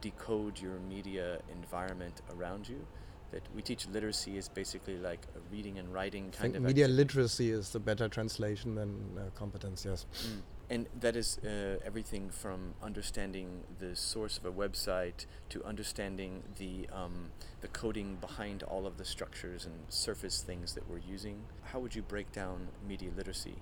decode 0.00 0.60
your 0.60 0.78
media 0.88 1.40
environment 1.52 2.22
around 2.34 2.68
you. 2.68 2.86
That 3.32 3.42
we 3.54 3.60
teach 3.60 3.86
literacy 3.86 4.38
is 4.38 4.48
basically 4.48 4.96
like 4.96 5.26
a 5.36 5.40
reading 5.54 5.78
and 5.78 5.92
writing 5.92 6.30
kind 6.30 6.56
of. 6.56 6.62
Media 6.62 6.84
activity. 6.84 7.02
literacy 7.02 7.50
is 7.50 7.70
the 7.70 7.80
better 7.80 8.08
translation 8.08 8.74
than 8.74 8.90
uh, 9.18 9.22
competence. 9.34 9.84
Yes. 9.84 10.06
Mm. 10.24 10.40
And 10.70 10.86
that 11.00 11.16
is 11.16 11.38
uh, 11.38 11.78
everything 11.84 12.28
from 12.28 12.74
understanding 12.82 13.62
the 13.78 13.96
source 13.96 14.36
of 14.36 14.44
a 14.44 14.52
website 14.52 15.24
to 15.48 15.64
understanding 15.64 16.42
the 16.58 16.86
um, 16.92 17.30
the 17.62 17.68
coding 17.68 18.18
behind 18.20 18.62
all 18.62 18.86
of 18.86 18.98
the 18.98 19.04
structures 19.04 19.64
and 19.64 19.74
surface 19.88 20.42
things 20.42 20.74
that 20.74 20.88
we're 20.88 20.98
using. 20.98 21.44
How 21.72 21.80
would 21.80 21.94
you 21.94 22.02
break 22.02 22.32
down 22.32 22.68
media 22.86 23.10
literacy? 23.16 23.56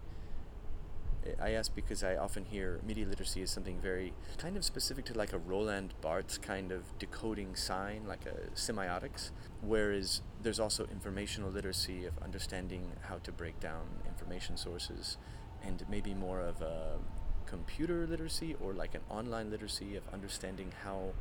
I 1.41 1.51
ask 1.51 1.75
because 1.75 2.05
I 2.05 2.17
often 2.17 2.45
hear 2.45 2.81
media 2.87 3.07
literacy 3.07 3.43
is 3.43 3.51
something 3.51 3.81
very 3.81 4.13
kind 4.39 4.57
of 4.57 4.65
specific 4.65 5.05
to 5.07 5.15
like 5.15 5.33
a 5.33 5.39
Roland 5.39 5.95
Barthes 6.01 6.39
kind 6.39 6.71
of 6.71 6.97
decoding 6.99 7.57
sign, 7.57 8.05
like 8.07 8.27
a 8.27 8.51
semiotics, 8.55 9.31
whereas 9.61 10.23
there's 10.43 10.61
also 10.61 10.87
informational 10.91 11.51
literacy 11.51 12.05
of 12.05 12.13
understanding 12.23 12.93
how 13.09 13.19
to 13.19 13.33
break 13.33 13.59
down 13.59 13.87
information 14.07 14.57
sources 14.57 15.19
and 15.67 15.85
maybe 15.89 16.15
more 16.15 16.41
of 16.41 16.63
a 16.63 16.99
computer 17.47 18.07
literacy 18.07 18.57
or 18.61 18.73
like 18.73 18.95
an 18.95 19.03
online 19.09 19.51
literacy 19.51 19.97
of 19.97 20.03
understanding 20.13 20.73
how 20.85 21.13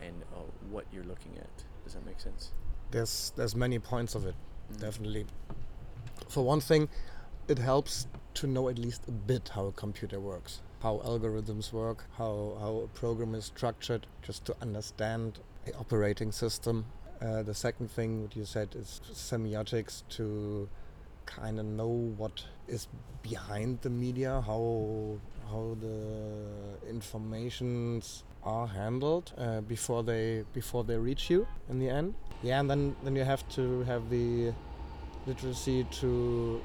and 0.00 0.22
uh, 0.34 0.40
what 0.70 0.84
you're 0.92 1.04
looking 1.04 1.36
at. 1.38 1.64
Does 1.84 1.94
that 1.94 2.04
make 2.06 2.20
sense? 2.20 2.52
There's 2.90 3.32
there's 3.36 3.54
many 3.54 3.78
points 3.78 4.14
of 4.14 4.26
it, 4.26 4.34
mm-hmm. 4.34 4.80
definitely. 4.80 5.26
For 6.28 6.44
one 6.44 6.60
thing, 6.60 6.88
it 7.48 7.58
helps 7.58 8.06
to 8.34 8.46
know 8.46 8.68
at 8.68 8.78
least 8.78 9.02
a 9.08 9.10
bit 9.10 9.50
how 9.54 9.66
a 9.66 9.72
computer 9.72 10.20
works, 10.20 10.60
how 10.82 10.98
algorithms 11.04 11.72
work, 11.72 12.04
how, 12.16 12.56
how 12.60 12.82
a 12.84 12.88
program 12.88 13.34
is 13.34 13.46
structured, 13.46 14.06
just 14.22 14.44
to 14.44 14.56
understand 14.62 15.40
the 15.64 15.74
operating 15.74 16.30
system. 16.30 16.86
Uh, 17.20 17.42
the 17.42 17.54
second 17.54 17.90
thing 17.90 18.22
what 18.22 18.36
you 18.36 18.44
said 18.44 18.68
is 18.74 19.00
semiotics 19.12 20.04
to 20.08 20.68
kind 21.36 21.58
of 21.58 21.66
know 21.66 22.12
what 22.16 22.44
is 22.68 22.88
behind 23.22 23.80
the 23.82 23.90
media, 23.90 24.42
how 24.46 25.18
how 25.50 25.76
the 25.80 26.88
informations 26.88 28.24
are 28.42 28.66
handled 28.66 29.32
uh, 29.36 29.60
before 29.62 30.02
they 30.02 30.44
before 30.52 30.84
they 30.84 30.96
reach 30.96 31.30
you 31.30 31.46
in 31.68 31.78
the 31.78 31.88
end. 31.88 32.14
Yeah, 32.42 32.60
and 32.60 32.70
then 32.70 32.96
then 33.04 33.16
you 33.16 33.24
have 33.24 33.48
to 33.50 33.82
have 33.84 34.10
the 34.10 34.52
literacy 35.26 35.84
to 36.00 36.60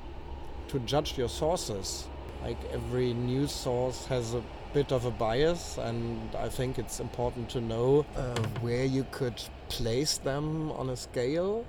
to 0.69 0.79
judge 0.79 1.17
your 1.17 1.29
sources. 1.29 2.07
Like 2.43 2.57
every 2.72 3.13
news 3.13 3.51
source 3.51 4.05
has 4.05 4.34
a 4.34 4.43
bit 4.74 4.91
of 4.91 5.05
a 5.05 5.12
bias, 5.12 5.77
and 5.77 6.36
I 6.36 6.50
think 6.50 6.77
it's 6.77 7.00
important 7.00 7.50
to 7.51 7.62
know 7.62 8.05
uh, 8.15 8.36
where 8.62 8.86
you 8.86 9.05
could 9.12 9.41
place 9.69 10.17
them 10.17 10.72
on 10.72 10.89
a 10.89 10.95
scale. 10.95 11.65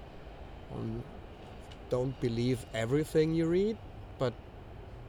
Don't 1.91 2.19
believe 2.21 2.65
everything 2.75 3.35
you 3.35 3.47
read, 3.47 3.77
but 4.19 4.33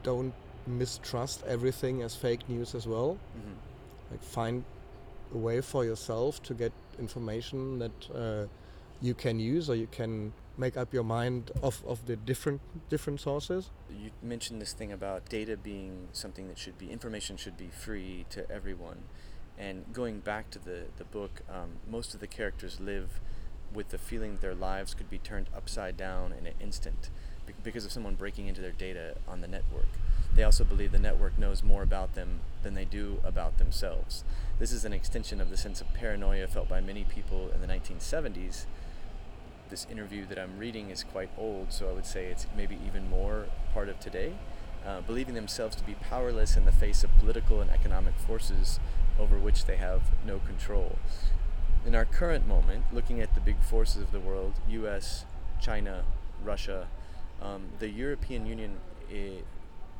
don't 0.02 0.34
mistrust 0.66 1.42
everything 1.46 2.02
as 2.02 2.14
fake 2.14 2.48
news 2.48 2.74
as 2.74 2.86
well. 2.86 3.18
Mm-hmm. 3.36 4.12
Like 4.12 4.22
find 4.22 4.64
a 5.34 5.38
way 5.38 5.60
for 5.60 5.84
yourself 5.84 6.42
to 6.44 6.54
get 6.54 6.72
information 6.98 7.78
that 7.78 8.10
uh, 8.14 8.46
you 9.00 9.14
can 9.14 9.38
use 9.38 9.70
or 9.70 9.74
you 9.74 9.86
can 9.90 10.32
make 10.56 10.76
up 10.76 10.92
your 10.92 11.04
mind 11.04 11.52
of, 11.62 11.82
of 11.86 12.04
the 12.06 12.16
different 12.16 12.60
different 12.88 13.20
sources. 13.20 13.70
You 13.90 14.10
mentioned 14.22 14.60
this 14.60 14.72
thing 14.72 14.92
about 14.92 15.28
data 15.28 15.56
being 15.56 16.08
something 16.12 16.48
that 16.48 16.58
should 16.58 16.78
be 16.78 16.90
information 16.90 17.36
should 17.36 17.56
be 17.56 17.68
free 17.68 18.26
to 18.30 18.50
everyone, 18.50 19.04
and 19.56 19.84
going 19.92 20.20
back 20.20 20.50
to 20.50 20.58
the 20.58 20.86
the 20.96 21.04
book, 21.04 21.42
um, 21.48 21.70
most 21.88 22.14
of 22.14 22.20
the 22.20 22.26
characters 22.26 22.80
live 22.80 23.20
with 23.72 23.90
the 23.90 23.98
feeling 23.98 24.32
that 24.32 24.40
their 24.40 24.54
lives 24.54 24.94
could 24.94 25.10
be 25.10 25.18
turned 25.18 25.48
upside 25.56 25.96
down 25.96 26.32
in 26.32 26.46
an 26.46 26.54
instant 26.60 27.10
because 27.62 27.84
of 27.84 27.92
someone 27.92 28.14
breaking 28.14 28.46
into 28.46 28.60
their 28.60 28.72
data 28.72 29.16
on 29.26 29.40
the 29.40 29.48
network. 29.48 29.88
They 30.34 30.42
also 30.42 30.64
believe 30.64 30.92
the 30.92 30.98
network 30.98 31.38
knows 31.38 31.62
more 31.62 31.82
about 31.82 32.14
them 32.14 32.40
than 32.62 32.74
they 32.74 32.84
do 32.84 33.20
about 33.24 33.58
themselves. 33.58 34.24
This 34.58 34.72
is 34.72 34.84
an 34.84 34.92
extension 34.92 35.40
of 35.40 35.50
the 35.50 35.56
sense 35.56 35.80
of 35.80 35.92
paranoia 35.94 36.46
felt 36.46 36.68
by 36.68 36.80
many 36.80 37.04
people 37.04 37.50
in 37.54 37.60
the 37.60 37.66
1970s 37.66 38.66
this 39.70 39.86
interview 39.90 40.26
that 40.26 40.38
I'm 40.38 40.58
reading 40.58 40.90
is 40.90 41.04
quite 41.04 41.30
old, 41.36 41.72
so 41.72 41.88
I 41.88 41.92
would 41.92 42.06
say 42.06 42.26
it's 42.26 42.46
maybe 42.56 42.78
even 42.86 43.08
more 43.08 43.46
part 43.74 43.88
of 43.88 44.00
today. 44.00 44.34
Uh, 44.86 45.00
believing 45.02 45.34
themselves 45.34 45.76
to 45.76 45.84
be 45.84 45.94
powerless 45.94 46.56
in 46.56 46.64
the 46.64 46.72
face 46.72 47.04
of 47.04 47.10
political 47.18 47.60
and 47.60 47.70
economic 47.70 48.14
forces 48.14 48.80
over 49.18 49.36
which 49.36 49.66
they 49.66 49.76
have 49.76 50.02
no 50.24 50.38
control. 50.38 50.98
In 51.86 51.94
our 51.94 52.04
current 52.04 52.46
moment, 52.46 52.84
looking 52.92 53.20
at 53.20 53.34
the 53.34 53.40
big 53.40 53.60
forces 53.60 54.02
of 54.02 54.12
the 54.12 54.20
world, 54.20 54.54
U.S., 54.68 55.24
China, 55.60 56.04
Russia, 56.44 56.88
um, 57.40 57.68
the 57.78 57.88
European 57.88 58.46
Union 58.46 58.78
it 59.10 59.44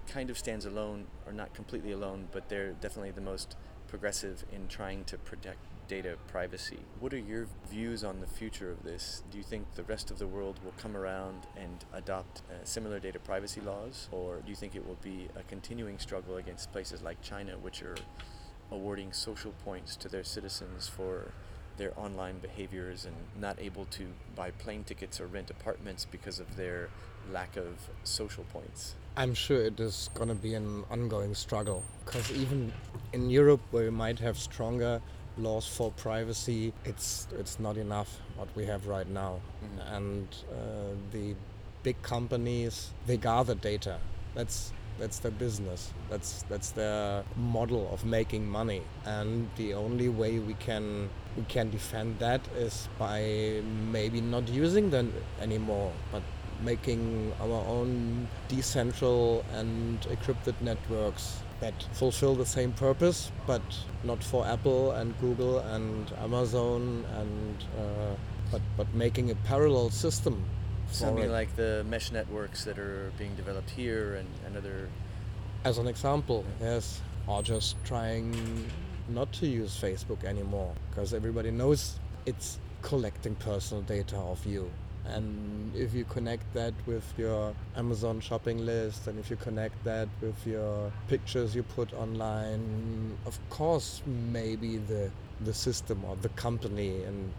kind 0.07 0.31
of 0.31 0.39
stands 0.39 0.65
alone, 0.65 1.07
or 1.27 1.33
not 1.33 1.55
completely 1.55 1.93
alone, 1.93 2.29
but 2.33 2.49
they're 2.49 2.73
definitely 2.73 3.11
the 3.11 3.21
most 3.21 3.57
progressive 3.87 4.45
in 4.53 4.69
trying 4.69 5.05
to 5.05 5.17
protect 5.19 5.59
data 5.89 6.17
privacy. 6.29 6.79
What 7.01 7.15
are 7.15 7.19
your 7.19 7.47
views 7.71 8.05
on 8.05 8.21
the 8.21 8.27
future 8.27 8.71
of 8.71 8.83
this? 8.83 9.23
Do 9.31 9.39
you 9.39 9.45
think 9.45 9.75
the 9.75 9.83
rest 9.85 10.11
of 10.11 10.19
the 10.19 10.27
world 10.27 10.59
will 10.63 10.75
come 10.77 10.97
around 10.97 11.47
and 11.57 11.85
adopt 11.95 12.43
uh, 12.51 12.65
similar 12.65 13.01
data 13.01 13.19
privacy 13.19 13.63
laws, 13.63 14.09
or 14.13 14.37
do 14.45 14.51
you 14.51 14.57
think 14.57 14.77
it 14.77 14.87
will 14.87 14.99
be 15.03 15.29
a 15.37 15.43
continuing 15.45 15.99
struggle 15.99 16.37
against 16.37 16.71
places 16.73 17.03
like 17.03 17.23
China, 17.23 17.57
which 17.57 17.83
are 17.83 17.97
awarding 18.71 19.13
social 19.13 19.53
points 19.65 19.97
to 19.97 20.09
their 20.09 20.25
citizens 20.25 20.89
for 20.89 21.33
their 21.79 21.93
online 21.99 22.39
behaviors 22.39 23.05
and 23.05 23.15
not 23.41 23.59
able 23.61 23.87
to 23.87 24.07
buy 24.37 24.51
plane 24.51 24.85
tickets 24.85 25.21
or 25.21 25.27
rent 25.27 25.51
apartments 25.51 26.05
because 26.05 26.39
of 26.39 26.57
their 26.57 26.91
lack 27.33 27.57
of 27.57 27.89
social 28.05 28.45
points? 28.53 28.95
I'm 29.17 29.35
sure 29.35 29.63
it 29.63 29.81
is 29.81 30.11
going 30.15 30.29
to 30.29 30.35
be 30.35 30.55
an 30.55 30.85
ongoing 30.91 31.35
struggle 31.35 31.83
because 32.05 32.31
even 32.33 32.73
in 33.13 33.31
Europe, 33.31 33.61
where 33.71 33.85
we 33.85 33.91
might 33.91 34.19
have 34.21 34.39
stronger 34.39 35.01
laws 35.37 35.67
for 35.67 35.91
privacy, 35.93 36.73
it's 36.85 37.27
it's 37.39 37.59
not 37.59 37.77
enough 37.77 38.21
what 38.37 38.49
we 38.55 38.65
have 38.67 38.87
right 38.87 39.09
now, 39.09 39.41
mm-hmm. 39.65 39.95
and 39.95 40.29
uh, 40.53 40.95
the 41.13 41.35
big 41.83 42.01
companies 42.03 42.91
they 43.07 43.17
gather 43.17 43.55
data. 43.55 43.99
That's 44.35 44.73
that's 44.99 45.19
their 45.21 45.31
business. 45.31 45.93
That's 46.11 46.45
that's 46.49 46.71
their 46.71 47.25
model 47.37 47.89
of 47.93 48.05
making 48.05 48.49
money. 48.49 48.83
And 49.05 49.49
the 49.57 49.75
only 49.75 50.09
way 50.09 50.39
we 50.39 50.55
can 50.55 51.09
we 51.37 51.45
can 51.45 51.71
defend 51.71 52.19
that 52.19 52.41
is 52.57 52.89
by 52.99 53.63
maybe 53.91 54.21
not 54.21 54.49
using 54.49 54.91
them 54.91 55.13
anymore, 55.41 55.93
but 56.13 56.23
making 56.63 57.33
our 57.41 57.65
own 57.67 58.27
decentral 58.49 59.45
and 59.55 60.01
encrypted 60.03 60.61
networks 60.61 61.39
that 61.61 61.75
fulfill 61.93 62.35
the 62.35 62.47
same 62.47 62.73
purpose, 62.73 63.31
but 63.47 63.63
not 64.05 64.23
for 64.23 64.47
Apple 64.47 64.93
and 64.93 65.19
Google 65.21 65.59
and 65.61 66.13
Amazon 66.23 67.05
and 67.17 67.65
uh, 67.79 68.15
but 68.51 68.63
but 68.77 68.93
making 68.95 69.31
a 69.31 69.35
parallel 69.35 69.91
system 69.91 70.45
Something 70.91 71.31
like 71.31 71.55
the 71.57 71.85
mesh 71.89 72.13
networks 72.13 72.65
that 72.65 72.79
are 72.79 73.13
being 73.19 73.35
developed 73.35 73.71
here 73.71 74.15
and, 74.15 74.29
and 74.47 74.57
other. 74.57 74.89
As 75.65 75.79
an 75.79 75.87
example, 75.87 76.45
yes, 76.61 77.01
or 77.27 77.43
just 77.43 77.77
trying 77.85 78.35
not 79.09 79.33
to 79.35 79.47
use 79.47 79.79
Facebook 79.79 80.25
anymore 80.25 80.75
because 80.91 81.15
everybody 81.15 81.51
knows 81.51 81.99
it's 82.27 82.59
collecting 82.83 83.35
personal 83.37 83.83
data 83.83 84.17
of 84.17 84.45
you. 84.47 84.71
And 85.07 85.75
if 85.75 85.95
you 85.95 86.05
connect 86.05 86.53
that 86.53 86.75
with 86.87 87.05
your 87.17 87.55
Amazon 87.77 88.21
shopping 88.21 88.67
list 88.67 89.07
and 89.07 89.19
if 89.19 89.31
you 89.31 89.37
connect 89.37 89.83
that 89.85 90.09
with 90.21 90.47
your 90.47 90.93
pictures 91.09 91.55
you 91.55 91.63
put 91.63 91.93
online, 91.95 93.17
of 93.25 93.39
course, 93.49 94.03
maybe 94.07 94.77
the, 94.77 95.11
the 95.45 95.55
system 95.55 96.05
or 96.05 96.17
the 96.17 96.29
company 96.31 97.03
and 97.05 97.33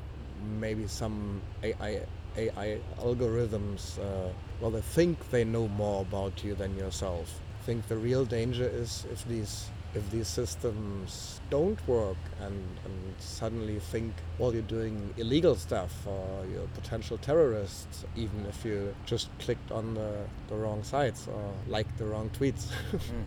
maybe 0.60 0.88
some 0.88 1.41
AI 1.62 2.01
AI 2.38 2.79
algorithms, 3.00 4.00
uh, 4.00 4.31
well, 4.62 4.71
they 4.71 4.81
think 4.81 5.29
they 5.29 5.43
know 5.43 5.67
more 5.67 6.01
about 6.01 6.43
you 6.43 6.55
than 6.55 6.77
yourself. 6.77 7.39
I 7.62 7.65
think 7.65 7.88
the 7.88 7.98
real 7.98 8.25
danger 8.25 8.67
is 8.67 9.05
if 9.12 9.25
these 9.27 9.69
if 9.95 10.09
these 10.12 10.27
systems 10.27 11.41
don't 11.50 11.79
work 11.88 12.17
and, 12.41 12.63
and 12.86 13.15
suddenly 13.17 13.79
think, 13.79 14.13
well, 14.38 14.53
you're 14.53 14.62
doing 14.63 15.13
illegal 15.17 15.55
stuff 15.55 16.05
or 16.05 16.45
you're 16.51 16.63
a 16.63 16.67
potential 16.67 17.17
terrorist, 17.17 17.88
even 18.15 18.45
if 18.45 18.63
you 18.63 18.93
just 19.05 19.29
clicked 19.39 19.71
on 19.71 19.95
the, 19.95 20.25
the 20.48 20.55
wrong 20.55 20.83
sites 20.83 21.27
or 21.27 21.53
liked 21.68 21.98
the 21.98 22.05
wrong 22.05 22.29
tweets. 22.29 22.68
mm. 22.92 23.24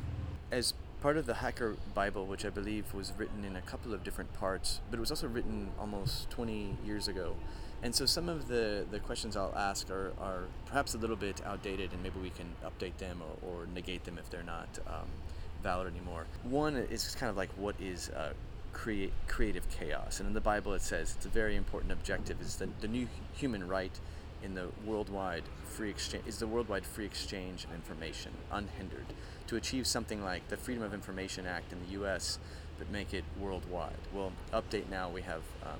As 0.52 0.74
part 1.00 1.16
of 1.16 1.26
the 1.26 1.34
Hacker 1.34 1.76
Bible, 1.94 2.26
which 2.26 2.44
I 2.44 2.50
believe 2.50 2.94
was 2.94 3.12
written 3.18 3.44
in 3.44 3.56
a 3.56 3.62
couple 3.62 3.92
of 3.92 4.04
different 4.04 4.32
parts, 4.32 4.80
but 4.88 4.98
it 4.98 5.00
was 5.00 5.10
also 5.10 5.26
written 5.26 5.72
almost 5.80 6.30
20 6.30 6.76
years 6.84 7.08
ago. 7.08 7.34
And 7.82 7.92
so 7.94 8.06
some 8.06 8.28
of 8.28 8.46
the, 8.46 8.86
the 8.90 9.00
questions 9.00 9.36
I'll 9.36 9.54
ask 9.56 9.90
are, 9.90 10.12
are 10.20 10.44
perhaps 10.66 10.94
a 10.94 10.98
little 10.98 11.16
bit 11.16 11.42
outdated, 11.44 11.92
and 11.92 12.02
maybe 12.02 12.20
we 12.22 12.30
can 12.30 12.46
update 12.64 12.96
them 12.98 13.20
or, 13.20 13.48
or 13.50 13.66
negate 13.74 14.04
them 14.04 14.18
if 14.18 14.30
they're 14.30 14.44
not 14.44 14.68
um, 14.86 15.08
valid 15.62 15.92
anymore. 15.92 16.26
One 16.44 16.76
is 16.76 17.16
kind 17.16 17.28
of 17.28 17.36
like 17.36 17.50
what 17.56 17.74
is 17.80 18.08
uh, 18.10 18.34
create, 18.72 19.12
creative 19.26 19.68
chaos, 19.70 20.20
and 20.20 20.28
in 20.28 20.34
the 20.34 20.40
Bible 20.40 20.74
it 20.74 20.82
says 20.82 21.14
it's 21.16 21.26
a 21.26 21.28
very 21.28 21.56
important 21.56 21.92
objective 21.92 22.40
is 22.40 22.56
that 22.56 22.80
the 22.80 22.88
new 22.88 23.08
human 23.34 23.66
right 23.66 23.98
in 24.44 24.54
the 24.54 24.68
worldwide 24.84 25.44
free 25.64 25.90
exchange 25.90 26.24
is 26.26 26.38
the 26.38 26.46
worldwide 26.46 26.84
free 26.84 27.04
exchange 27.04 27.64
of 27.64 27.72
information 27.74 28.32
unhindered 28.50 29.06
to 29.46 29.56
achieve 29.56 29.86
something 29.86 30.22
like 30.22 30.46
the 30.48 30.56
Freedom 30.56 30.82
of 30.82 30.92
Information 30.92 31.46
Act 31.46 31.72
in 31.72 31.80
the 31.84 31.92
U.S. 31.92 32.38
but 32.78 32.90
make 32.90 33.12
it 33.14 33.24
worldwide. 33.40 33.92
Well, 34.12 34.32
update 34.52 34.88
now 34.88 35.08
we 35.10 35.22
have. 35.22 35.42
Um, 35.64 35.78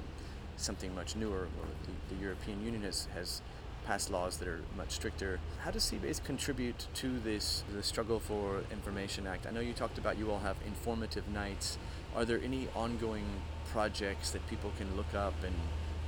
something 0.57 0.95
much 0.95 1.17
newer. 1.17 1.49
The, 1.85 2.15
the, 2.15 2.23
European 2.23 2.65
Union 2.65 2.83
has, 2.83 3.09
has 3.15 3.43
passed 3.87 4.11
laws 4.11 4.37
that 4.39 4.49
are 4.49 4.61
much 4.77 4.93
stricter. 4.93 5.41
How 5.65 5.71
does 5.71 5.91
CBase 5.91 6.23
contribute 6.23 6.87
to 6.95 7.19
this 7.21 7.65
the 7.73 7.83
struggle 7.83 8.21
for 8.21 8.63
Information 8.71 9.27
Act? 9.27 9.47
I 9.47 9.51
know 9.51 9.61
you 9.61 9.73
talked 9.73 9.99
about 9.99 10.19
you 10.19 10.31
all 10.31 10.39
have 10.39 10.57
informative 10.67 11.29
nights. 11.29 11.79
Are 12.15 12.25
there 12.25 12.41
any 12.43 12.69
ongoing 12.75 13.27
projects 13.73 14.31
that 14.31 14.47
people 14.49 14.71
can 14.79 14.95
look 14.97 15.15
up 15.15 15.35
and 15.45 15.55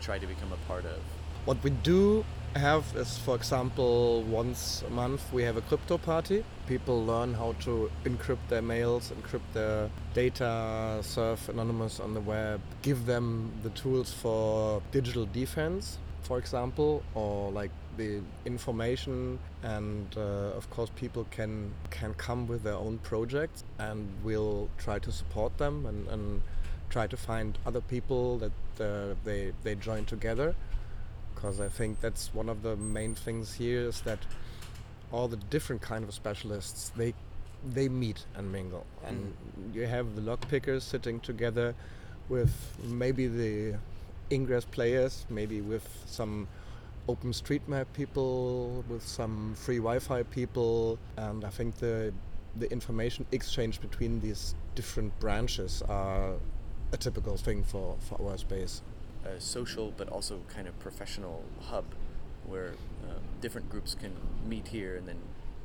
try 0.01 0.19
to 0.19 0.27
become 0.27 0.53
a 0.53 0.69
part 0.69 0.85
of? 0.85 1.01
What 1.45 1.63
we 1.63 1.71
do 1.71 2.25
have 2.59 2.85
is, 2.97 3.19
for 3.19 3.35
example, 3.35 4.23
once 4.23 4.85
a 4.87 4.91
month 4.91 5.33
we 5.33 5.43
have 5.43 5.57
a 5.57 5.61
crypto 5.63 5.99
party. 5.99 6.45
People 6.67 7.05
learn 7.05 7.35
how 7.35 7.55
to 7.61 7.91
encrypt 8.05 8.49
their 8.49 8.63
mails, 8.63 9.13
encrypt 9.13 9.53
their 9.53 9.91
data, 10.15 10.99
surf 11.03 11.49
anonymous 11.49 12.01
on 12.01 12.15
the 12.15 12.21
web, 12.21 12.61
give 12.83 13.07
them 13.07 13.53
the 13.63 13.71
tools 13.71 14.13
for 14.13 14.83
digital 14.93 15.27
defense, 15.27 15.99
for 16.23 16.39
example, 16.39 17.03
or 17.15 17.51
like 17.51 17.71
the 17.97 18.21
information 18.45 19.39
and 19.63 20.07
uh, 20.17 20.57
of 20.59 20.69
course 20.71 20.91
people 20.97 21.25
can 21.31 21.73
can 21.91 22.13
come 22.15 22.47
with 22.47 22.63
their 22.65 22.75
own 22.75 22.99
projects 22.99 23.63
and 23.79 24.09
we'll 24.25 24.69
try 24.79 24.99
to 24.99 25.13
support 25.13 25.57
them 25.59 25.87
and, 25.87 26.09
and 26.09 26.43
try 26.91 27.07
to 27.07 27.17
find 27.17 27.59
other 27.67 27.81
people 27.81 28.39
that 28.39 28.53
uh, 28.81 29.15
they 29.25 29.53
they 29.63 29.75
join 29.77 30.05
together 30.05 30.55
because 31.35 31.61
I 31.61 31.69
think 31.69 32.01
that's 32.01 32.33
one 32.33 32.49
of 32.49 32.63
the 32.63 32.77
main 32.77 33.15
things 33.15 33.55
here 33.55 33.81
is 33.81 34.01
that 34.03 34.19
all 35.13 35.29
the 35.29 35.37
different 35.37 35.83
kind 35.83 36.05
of 36.05 36.13
specialists 36.15 36.93
they 36.97 37.15
they 37.67 37.89
meet 37.89 38.27
and 38.37 38.53
mingle. 38.53 38.85
And 39.07 39.33
mm. 39.33 39.75
you 39.75 39.87
have 39.87 40.15
the 40.17 40.21
lock 40.21 40.47
pickers 40.49 40.85
sitting 40.85 41.21
together 41.21 41.75
with 42.29 42.53
maybe 42.83 43.27
the 43.27 43.77
ingress 44.31 44.65
players 44.65 45.27
maybe 45.29 45.61
with 45.61 45.87
some 46.07 46.49
open 47.09 47.31
OpenStreetMap 47.33 47.87
people 47.93 48.83
with 48.89 49.07
some 49.07 49.55
free 49.57 49.77
Wi-Fi 49.77 50.23
people. 50.25 50.99
And 51.17 51.45
I 51.45 51.51
think 51.51 51.77
the 51.77 52.13
the 52.57 52.71
information 52.71 53.27
exchange 53.33 53.81
between 53.81 54.21
these 54.21 54.55
different 54.75 55.19
branches 55.19 55.83
are 55.89 56.35
a 56.93 56.97
typical 56.97 57.37
thing 57.37 57.65
for, 57.65 57.97
for 58.09 58.31
our 58.31 58.39
space 58.39 58.83
a 59.25 59.41
social 59.41 59.93
but 59.97 60.09
also 60.09 60.41
kind 60.49 60.69
of 60.69 60.79
professional 60.79 61.45
hub 61.61 61.85
where 62.47 62.75
um, 63.09 63.23
different 63.41 63.69
groups 63.71 63.95
can 63.95 64.13
meet 64.47 64.69
here 64.69 64.97
and 64.97 65.09
then 65.09 65.19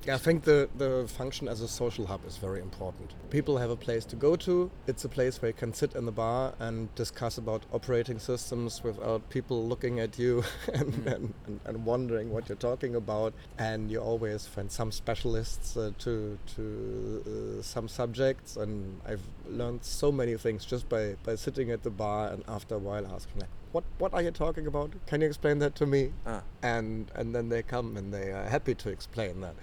I 0.08 0.18
think 0.18 0.44
the, 0.44 0.70
the 0.78 1.06
function 1.08 1.48
as 1.48 1.62
a 1.62 1.68
social 1.68 2.06
hub 2.08 2.26
is 2.26 2.38
very 2.38 2.62
important. 2.62 3.14
People 3.30 3.58
have 3.58 3.70
a 3.70 3.76
place 3.76 4.06
to 4.06 4.16
go 4.16 4.36
to. 4.38 4.72
It's 4.88 5.04
a 5.04 5.10
place 5.10 5.42
where 5.42 5.50
you 5.50 5.54
can 5.54 5.74
sit 5.74 5.94
in 5.94 6.06
the 6.06 6.12
bar 6.12 6.54
and 6.60 6.94
discuss 6.96 7.38
about 7.38 7.64
operating 7.74 8.18
systems 8.18 8.82
without 8.82 9.30
people 9.30 9.68
looking 9.68 10.00
at 10.00 10.18
you 10.18 10.44
and, 10.74 10.94
mm. 10.94 11.14
and, 11.14 11.34
and, 11.48 11.60
and, 11.66 11.86
wondering 11.86 12.32
what 12.32 12.48
you're 12.48 12.56
talking 12.56 12.96
about. 12.96 13.34
And 13.58 13.92
you 13.92 14.00
always 14.00 14.48
find 14.48 14.72
some 14.72 14.92
specialists 14.92 15.76
uh, 15.76 15.92
to, 16.00 16.40
to 16.56 17.58
uh, 17.60 17.62
some 17.62 17.90
subjects. 17.90 18.56
And 18.56 19.02
I've 19.06 19.24
learned 19.50 19.84
so 19.84 20.12
many 20.12 20.36
things 20.38 20.66
just 20.66 20.88
by, 20.88 21.18
by 21.24 21.36
sitting 21.36 21.72
at 21.72 21.84
the 21.84 21.92
bar 21.92 22.30
and 22.30 22.44
after 22.48 22.76
a 22.76 22.80
while 22.80 23.06
asking, 23.06 23.42
like, 23.42 23.50
what 23.72 23.84
what 23.98 24.14
are 24.14 24.22
you 24.22 24.32
talking 24.32 24.68
about? 24.68 24.92
Can 25.06 25.22
you 25.22 25.28
explain 25.28 25.60
that 25.60 25.76
to 25.76 25.86
me? 25.86 26.12
Ah. 26.26 26.42
And 26.62 27.12
and 27.16 27.36
then 27.36 27.50
they 27.50 27.62
come 27.62 27.98
and 27.98 28.14
they 28.14 28.32
are 28.32 28.46
happy 28.46 28.76
to 28.76 28.90
explain 28.90 29.42
that. 29.42 29.56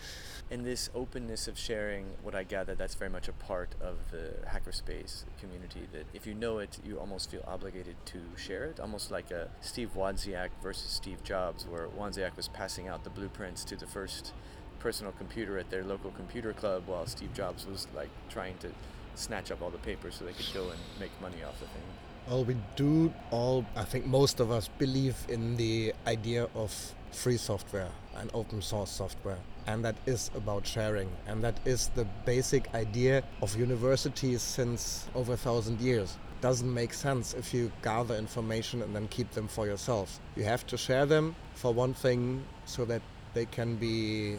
In 0.48 0.62
this 0.62 0.90
openness 0.94 1.48
of 1.48 1.58
sharing, 1.58 2.06
what 2.22 2.36
I 2.36 2.44
gather, 2.44 2.76
that's 2.76 2.94
very 2.94 3.10
much 3.10 3.26
a 3.26 3.32
part 3.32 3.74
of 3.80 3.96
the 4.12 4.34
hackerspace 4.46 5.24
community. 5.40 5.88
That 5.92 6.06
if 6.14 6.24
you 6.26 6.34
know 6.34 6.58
it, 6.58 6.78
you 6.84 7.00
almost 7.00 7.30
feel 7.30 7.42
obligated 7.48 7.96
to 8.06 8.20
share 8.36 8.64
it, 8.64 8.78
almost 8.78 9.10
like 9.10 9.32
a 9.32 9.48
Steve 9.60 9.90
Wozniak 9.96 10.50
versus 10.62 10.90
Steve 10.90 11.24
Jobs, 11.24 11.66
where 11.66 11.88
Wozniak 11.88 12.36
was 12.36 12.46
passing 12.46 12.86
out 12.86 13.02
the 13.02 13.10
blueprints 13.10 13.64
to 13.64 13.76
the 13.76 13.88
first 13.88 14.32
personal 14.78 15.12
computer 15.12 15.58
at 15.58 15.70
their 15.70 15.82
local 15.82 16.12
computer 16.12 16.52
club, 16.52 16.84
while 16.86 17.06
Steve 17.06 17.34
Jobs 17.34 17.66
was 17.66 17.88
like 17.96 18.10
trying 18.28 18.56
to 18.58 18.70
snatch 19.16 19.50
up 19.50 19.60
all 19.62 19.70
the 19.70 19.78
papers 19.78 20.14
so 20.14 20.24
they 20.24 20.32
could 20.32 20.46
go 20.54 20.68
and 20.68 20.78
make 21.00 21.10
money 21.20 21.42
off 21.42 21.58
the 21.58 21.66
thing. 21.66 21.82
Well, 22.28 22.44
we 22.44 22.56
do 22.74 23.14
all, 23.30 23.64
I 23.76 23.84
think 23.84 24.04
most 24.04 24.40
of 24.40 24.50
us 24.50 24.68
believe 24.78 25.16
in 25.28 25.56
the 25.56 25.94
idea 26.08 26.48
of 26.56 26.94
free 27.12 27.36
software 27.36 27.90
and 28.16 28.28
open 28.34 28.62
source 28.62 28.90
software. 28.90 29.38
And 29.68 29.84
that 29.84 29.94
is 30.06 30.32
about 30.34 30.66
sharing. 30.66 31.08
And 31.28 31.44
that 31.44 31.60
is 31.64 31.88
the 31.94 32.04
basic 32.24 32.74
idea 32.74 33.22
of 33.42 33.56
universities 33.56 34.42
since 34.42 35.06
over 35.14 35.34
a 35.34 35.36
thousand 35.36 35.80
years. 35.80 36.16
Doesn't 36.40 36.72
make 36.72 36.94
sense 36.94 37.32
if 37.32 37.54
you 37.54 37.70
gather 37.82 38.16
information 38.16 38.82
and 38.82 38.92
then 38.92 39.06
keep 39.06 39.30
them 39.30 39.46
for 39.46 39.66
yourself. 39.66 40.18
You 40.34 40.42
have 40.44 40.66
to 40.66 40.76
share 40.76 41.06
them 41.06 41.36
for 41.54 41.72
one 41.72 41.94
thing 41.94 42.44
so 42.64 42.84
that 42.86 43.02
they 43.34 43.46
can 43.46 43.76
be 43.76 44.38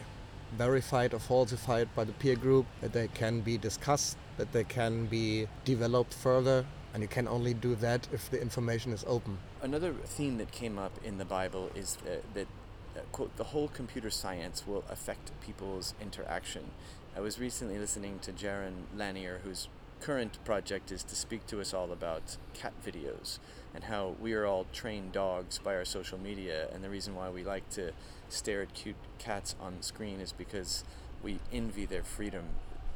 verified 0.57 1.13
or 1.13 1.19
falsified 1.19 1.87
by 1.95 2.03
the 2.03 2.13
peer 2.13 2.35
group, 2.35 2.65
that 2.81 2.91
they 2.91 3.07
can 3.07 3.39
be 3.39 3.57
discussed, 3.57 4.17
that 4.35 4.51
they 4.51 4.65
can 4.65 5.05
be 5.05 5.47
developed 5.63 6.13
further, 6.13 6.65
and 6.97 7.03
you 7.03 7.07
can 7.07 7.27
only 7.27 7.53
do 7.53 7.75
that 7.75 8.07
if 8.11 8.27
the 8.31 8.41
information 8.41 8.91
is 8.91 9.05
open. 9.07 9.37
Another 9.61 9.93
theme 9.93 10.39
that 10.39 10.49
came 10.49 10.79
up 10.79 10.93
in 11.03 11.19
the 11.19 11.25
Bible 11.25 11.69
is 11.75 11.95
that, 12.33 12.47
uh, 12.95 13.01
quote, 13.11 13.37
the 13.37 13.43
whole 13.43 13.67
computer 13.67 14.09
science 14.09 14.65
will 14.65 14.83
affect 14.89 15.29
people's 15.39 15.93
interaction. 16.01 16.71
I 17.15 17.19
was 17.19 17.39
recently 17.39 17.77
listening 17.77 18.17
to 18.23 18.31
Jaron 18.31 18.85
Lanier, 18.95 19.41
whose 19.43 19.67
current 20.01 20.43
project 20.43 20.91
is 20.91 21.03
to 21.03 21.15
speak 21.15 21.45
to 21.45 21.61
us 21.61 21.71
all 21.71 21.91
about 21.91 22.37
cat 22.55 22.73
videos 22.83 23.37
and 23.75 23.83
how 23.83 24.15
we 24.19 24.33
are 24.33 24.47
all 24.47 24.65
trained 24.73 25.11
dogs 25.11 25.59
by 25.59 25.75
our 25.75 25.85
social 25.85 26.17
media. 26.17 26.67
And 26.73 26.83
the 26.83 26.89
reason 26.89 27.13
why 27.13 27.29
we 27.29 27.43
like 27.43 27.69
to 27.71 27.91
stare 28.27 28.63
at 28.63 28.73
cute 28.73 28.95
cats 29.19 29.53
on 29.61 29.83
screen 29.83 30.19
is 30.19 30.31
because 30.31 30.83
we 31.21 31.37
envy 31.53 31.85
their 31.85 32.03
freedom, 32.03 32.45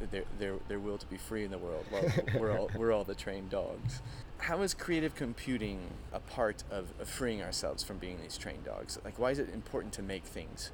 their, 0.09 0.23
their, 0.39 0.55
their 0.67 0.79
will 0.79 0.97
to 0.97 1.05
be 1.05 1.17
free 1.17 1.43
in 1.43 1.51
the 1.51 1.57
world. 1.57 1.85
Well, 1.91 2.03
we're 2.39 2.57
all, 2.57 2.71
we're 2.75 2.91
all 2.91 3.03
the 3.03 3.15
trained 3.15 3.49
dogs. 3.49 4.01
How 4.37 4.61
is 4.61 4.73
creative 4.73 5.15
computing 5.15 5.79
a 6.11 6.19
part 6.19 6.63
of, 6.71 6.87
of 6.99 7.07
freeing 7.07 7.43
ourselves 7.43 7.83
from 7.83 7.97
being 7.97 8.19
these 8.21 8.37
trained 8.37 8.65
dogs? 8.65 8.97
Like, 9.03 9.19
why 9.19 9.31
is 9.31 9.39
it 9.39 9.49
important 9.53 9.93
to 9.93 10.01
make 10.01 10.23
things? 10.23 10.71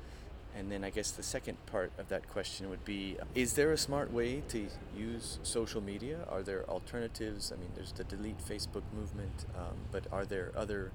And 0.56 0.72
then 0.72 0.84
I 0.84 0.90
guess 0.90 1.12
the 1.12 1.24
second 1.24 1.64
part 1.68 1.92
of 2.00 2.08
that 2.10 2.28
question 2.30 2.70
would 2.70 2.84
be 2.84 3.18
Is 3.36 3.54
there 3.54 3.72
a 3.74 3.78
smart 3.78 4.12
way 4.12 4.42
to 4.50 4.68
use 4.98 5.38
social 5.44 5.82
media? 5.82 6.20
Are 6.30 6.42
there 6.42 6.68
alternatives? 6.68 7.52
I 7.52 7.60
mean, 7.60 7.70
there's 7.76 7.92
the 7.92 8.04
delete 8.06 8.40
Facebook 8.40 8.82
movement, 8.96 9.46
um, 9.56 9.76
but 9.92 10.06
are 10.12 10.26
there 10.26 10.52
other 10.56 10.92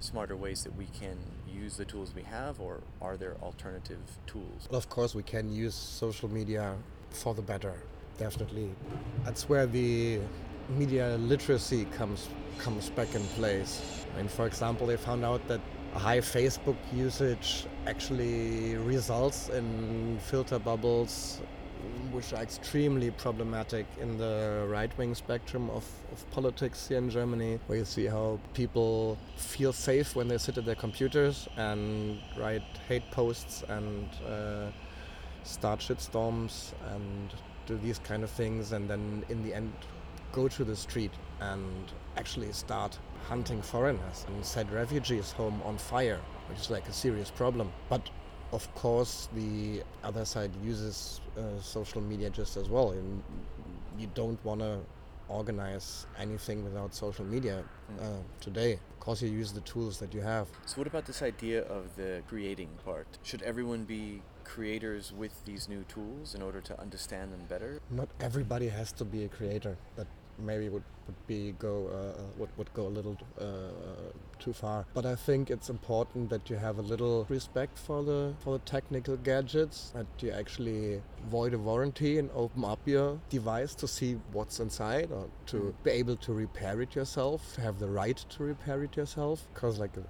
smarter 0.00 0.34
ways 0.34 0.64
that 0.64 0.76
we 0.76 0.86
can 0.98 1.18
use 1.46 1.76
the 1.76 1.84
tools 1.84 2.12
we 2.14 2.22
have, 2.22 2.60
or 2.60 2.80
are 3.00 3.16
there 3.16 3.36
alternative 3.42 4.00
tools? 4.26 4.66
Well, 4.70 4.78
of 4.78 4.88
course, 4.88 5.14
we 5.14 5.22
can 5.22 5.52
use 5.52 5.74
social 5.74 6.28
media 6.28 6.74
for 7.14 7.34
the 7.34 7.42
better, 7.42 7.74
definitely. 8.18 8.70
That's 9.24 9.48
where 9.48 9.66
the 9.66 10.20
media 10.68 11.16
literacy 11.18 11.86
comes 11.96 12.28
comes 12.58 12.90
back 12.90 13.14
in 13.14 13.22
place. 13.38 13.82
I 14.14 14.18
mean, 14.18 14.28
for 14.28 14.46
example, 14.46 14.86
they 14.86 14.96
found 14.96 15.24
out 15.24 15.46
that 15.48 15.60
high 15.94 16.20
Facebook 16.20 16.76
usage 16.92 17.66
actually 17.86 18.76
results 18.76 19.48
in 19.48 20.18
filter 20.20 20.58
bubbles 20.58 21.40
which 22.12 22.32
are 22.32 22.42
extremely 22.42 23.10
problematic 23.10 23.86
in 24.00 24.18
the 24.18 24.66
right 24.68 24.96
wing 24.98 25.14
spectrum 25.14 25.70
of, 25.70 25.84
of 26.12 26.30
politics 26.30 26.88
here 26.88 26.98
in 26.98 27.10
Germany, 27.10 27.58
where 27.66 27.78
you 27.78 27.84
see 27.84 28.06
how 28.06 28.38
people 28.54 29.18
feel 29.36 29.72
safe 29.72 30.14
when 30.14 30.28
they 30.28 30.38
sit 30.38 30.58
at 30.58 30.64
their 30.64 30.74
computers 30.74 31.48
and 31.56 32.20
write 32.38 32.62
hate 32.88 33.08
posts 33.10 33.64
and 33.68 34.08
uh, 34.26 34.66
start 35.44 35.80
shitstorms 35.80 36.72
and 36.94 37.32
do 37.66 37.76
these 37.78 37.98
kind 37.98 38.22
of 38.22 38.30
things, 38.30 38.72
and 38.72 38.88
then 38.88 39.24
in 39.28 39.42
the 39.42 39.54
end 39.54 39.72
go 40.32 40.48
to 40.48 40.64
the 40.64 40.74
street 40.74 41.12
and 41.40 41.92
actually 42.16 42.52
start 42.52 42.98
hunting 43.28 43.60
foreigners 43.60 44.24
and 44.28 44.44
set 44.44 44.70
refugees 44.72 45.32
home 45.32 45.60
on 45.64 45.76
fire, 45.76 46.20
which 46.48 46.58
is 46.58 46.70
like 46.70 46.88
a 46.88 46.92
serious 46.92 47.30
problem. 47.30 47.70
But 47.88 48.08
of 48.52 48.72
course, 48.74 49.28
the 49.34 49.82
other 50.04 50.24
side 50.24 50.50
uses 50.62 51.20
uh, 51.36 51.60
social 51.60 52.00
media 52.00 52.30
just 52.30 52.56
as 52.56 52.68
well. 52.68 52.90
And 52.90 53.22
you 53.98 54.08
don't 54.14 54.42
want 54.44 54.60
to 54.60 54.78
organize 55.28 56.06
anything 56.18 56.62
without 56.62 56.94
social 56.94 57.24
media 57.24 57.64
uh, 58.00 58.04
today. 58.40 58.74
Of 58.74 59.00
course, 59.00 59.22
you 59.22 59.30
use 59.30 59.52
the 59.52 59.62
tools 59.62 59.98
that 59.98 60.12
you 60.14 60.20
have. 60.20 60.48
So, 60.66 60.76
what 60.76 60.86
about 60.86 61.06
this 61.06 61.22
idea 61.22 61.62
of 61.62 61.96
the 61.96 62.22
creating 62.28 62.68
part? 62.84 63.06
Should 63.22 63.42
everyone 63.42 63.84
be 63.84 64.22
creators 64.44 65.12
with 65.12 65.44
these 65.44 65.68
new 65.68 65.84
tools 65.84 66.34
in 66.34 66.42
order 66.42 66.60
to 66.60 66.80
understand 66.80 67.32
them 67.32 67.40
better? 67.48 67.80
Not 67.90 68.08
everybody 68.20 68.68
has 68.68 68.92
to 68.92 69.04
be 69.04 69.24
a 69.24 69.28
creator. 69.28 69.76
That 69.96 70.06
maybe 70.38 70.68
would, 70.68 70.82
would 71.06 71.26
be 71.26 71.52
go 71.58 71.88
uh, 71.88 72.20
uh, 72.20 72.24
would, 72.38 72.50
would 72.56 72.72
go 72.74 72.86
a 72.86 72.92
little 72.98 73.16
uh, 73.40 73.44
too 74.38 74.52
far. 74.52 74.84
But 74.94 75.06
I 75.06 75.14
think 75.14 75.50
it's 75.50 75.70
important 75.70 76.30
that 76.30 76.50
you 76.50 76.56
have 76.56 76.78
a 76.78 76.82
little 76.82 77.26
respect 77.28 77.78
for 77.78 78.02
the 78.02 78.34
for 78.40 78.58
the 78.58 78.64
technical 78.64 79.16
gadgets, 79.16 79.92
that 79.94 80.06
you 80.20 80.30
actually 80.30 81.02
void 81.30 81.54
a 81.54 81.58
warranty 81.58 82.18
and 82.18 82.30
open 82.34 82.64
up 82.64 82.80
your 82.86 83.18
device 83.30 83.74
to 83.76 83.88
see 83.88 84.18
what's 84.32 84.60
inside 84.60 85.10
or 85.12 85.28
to 85.46 85.56
mm. 85.56 85.74
be 85.84 85.90
able 85.90 86.16
to 86.16 86.32
repair 86.32 86.80
it 86.82 86.94
yourself, 86.94 87.56
have 87.56 87.78
the 87.78 87.88
right 87.88 88.24
to 88.30 88.42
repair 88.42 88.82
it 88.82 88.96
yourself. 88.96 89.46
Because 89.54 89.78
like 89.78 89.96
a, 89.96 90.04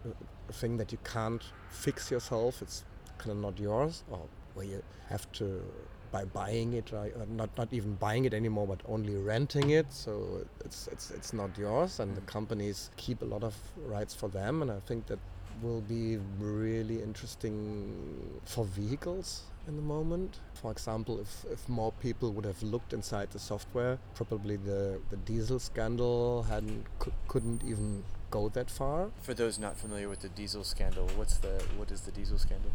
a 0.48 0.52
thing 0.52 0.76
that 0.76 0.92
you 0.92 0.98
can't 1.04 1.42
fix 1.70 2.10
yourself, 2.10 2.62
it's 2.62 2.84
kind 3.22 3.32
of 3.36 3.38
not 3.38 3.58
yours, 3.58 4.02
or 4.10 4.20
where 4.54 4.66
you 4.66 4.82
have 5.08 5.30
to 5.32 5.62
by 6.10 6.24
buying 6.24 6.72
it? 6.74 6.92
Uh, 6.92 7.06
not 7.40 7.50
not 7.56 7.72
even 7.72 7.94
buying 7.94 8.24
it 8.24 8.34
anymore, 8.34 8.66
but 8.66 8.80
only 8.86 9.16
renting 9.16 9.70
it. 9.70 9.92
So 9.92 10.44
it's 10.64 10.88
it's 10.88 11.10
it's 11.10 11.32
not 11.32 11.56
yours, 11.58 12.00
and 12.00 12.16
the 12.16 12.20
mm. 12.20 12.26
companies 12.26 12.90
keep 12.96 13.22
a 13.22 13.28
lot 13.34 13.44
of 13.44 13.54
rights 13.86 14.14
for 14.14 14.28
them. 14.28 14.62
And 14.62 14.70
I 14.70 14.80
think 14.80 15.06
that 15.06 15.18
will 15.62 15.82
be 15.82 16.18
really 16.38 17.02
interesting 17.02 18.40
for 18.44 18.64
vehicles 18.64 19.42
in 19.68 19.76
the 19.76 19.82
moment. 19.82 20.38
For 20.54 20.70
example, 20.70 21.20
if, 21.20 21.44
if 21.50 21.68
more 21.68 21.92
people 22.00 22.32
would 22.32 22.44
have 22.44 22.62
looked 22.62 22.92
inside 22.92 23.30
the 23.30 23.38
software, 23.38 23.98
probably 24.14 24.56
the, 24.56 25.00
the 25.10 25.16
diesel 25.16 25.58
scandal 25.58 26.44
hadn't 26.44 26.86
couldn't 27.28 27.62
even 27.64 28.04
go 28.30 28.48
that 28.50 28.70
far. 28.70 29.10
For 29.22 29.34
those 29.34 29.58
not 29.58 29.76
familiar 29.76 30.08
with 30.08 30.20
the 30.20 30.28
diesel 30.28 30.64
scandal, 30.64 31.08
what's 31.16 31.36
the 31.38 31.62
what 31.76 31.90
is 31.90 32.02
the 32.02 32.12
diesel 32.12 32.38
scandal? 32.38 32.70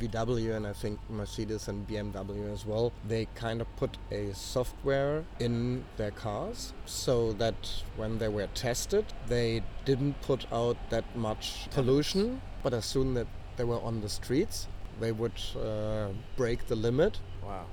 VW 0.00 0.56
and 0.56 0.66
I 0.66 0.72
think 0.72 0.98
Mercedes 1.08 1.68
and 1.68 1.86
BMW 1.86 2.52
as 2.52 2.66
well, 2.66 2.92
they 3.06 3.26
kind 3.34 3.60
of 3.60 3.76
put 3.76 3.96
a 4.10 4.34
software 4.34 5.24
in 5.38 5.84
their 5.96 6.10
cars 6.10 6.72
so 6.84 7.32
that 7.34 7.82
when 7.96 8.18
they 8.18 8.28
were 8.28 8.48
tested, 8.54 9.04
they 9.28 9.62
didn't 9.84 10.20
put 10.22 10.46
out 10.52 10.76
that 10.90 11.04
much 11.16 11.68
pollution, 11.70 12.40
but 12.62 12.74
as 12.74 12.84
soon 12.84 13.14
that 13.14 13.26
they 13.56 13.64
were 13.64 13.80
on 13.80 14.00
the 14.00 14.08
streets, 14.08 14.66
they 15.00 15.12
would 15.12 15.40
uh, 15.56 16.08
break 16.36 16.66
the 16.66 16.76
limit. 16.76 17.18
Wow. 17.44 17.66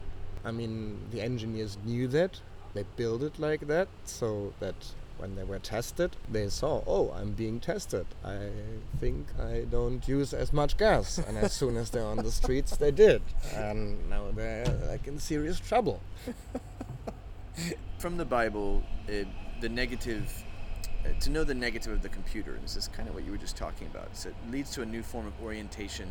I 0.43 0.51
mean, 0.51 0.99
the 1.11 1.21
engineers 1.21 1.77
knew 1.85 2.07
that. 2.09 2.39
They 2.73 2.85
built 2.95 3.21
it 3.21 3.37
like 3.37 3.67
that 3.67 3.89
so 4.05 4.53
that 4.59 4.75
when 5.21 5.35
they 5.35 5.43
were 5.43 5.59
tested, 5.59 6.15
they 6.29 6.49
saw, 6.49 6.81
oh, 6.87 7.11
I'm 7.11 7.31
being 7.33 7.59
tested. 7.59 8.07
I 8.25 8.49
think 8.99 9.27
I 9.39 9.65
don't 9.69 10.05
use 10.07 10.33
as 10.33 10.51
much 10.51 10.77
gas. 10.77 11.19
and 11.19 11.37
as 11.37 11.53
soon 11.53 11.77
as 11.77 11.91
they're 11.91 12.05
on 12.05 12.17
the 12.17 12.31
streets, 12.31 12.75
they 12.75 12.91
did. 12.91 13.21
And 13.55 14.09
now 14.09 14.31
they're 14.35 14.65
like 14.89 15.07
in 15.07 15.19
serious 15.19 15.59
trouble. 15.59 16.01
From 17.99 18.17
the 18.17 18.25
Bible, 18.25 18.81
uh, 19.07 19.25
the 19.61 19.69
negative, 19.69 20.43
uh, 21.05 21.09
to 21.19 21.29
know 21.29 21.43
the 21.43 21.53
negative 21.53 21.93
of 21.93 22.01
the 22.01 22.09
computer, 22.09 22.55
and 22.55 22.63
this 22.63 22.75
is 22.75 22.87
kind 22.87 23.07
of 23.07 23.13
what 23.13 23.23
you 23.23 23.31
were 23.31 23.37
just 23.37 23.55
talking 23.55 23.87
about, 23.87 24.17
so 24.17 24.29
it 24.29 24.35
leads 24.49 24.71
to 24.71 24.81
a 24.81 24.85
new 24.85 25.03
form 25.03 25.27
of 25.27 25.33
orientation 25.43 26.07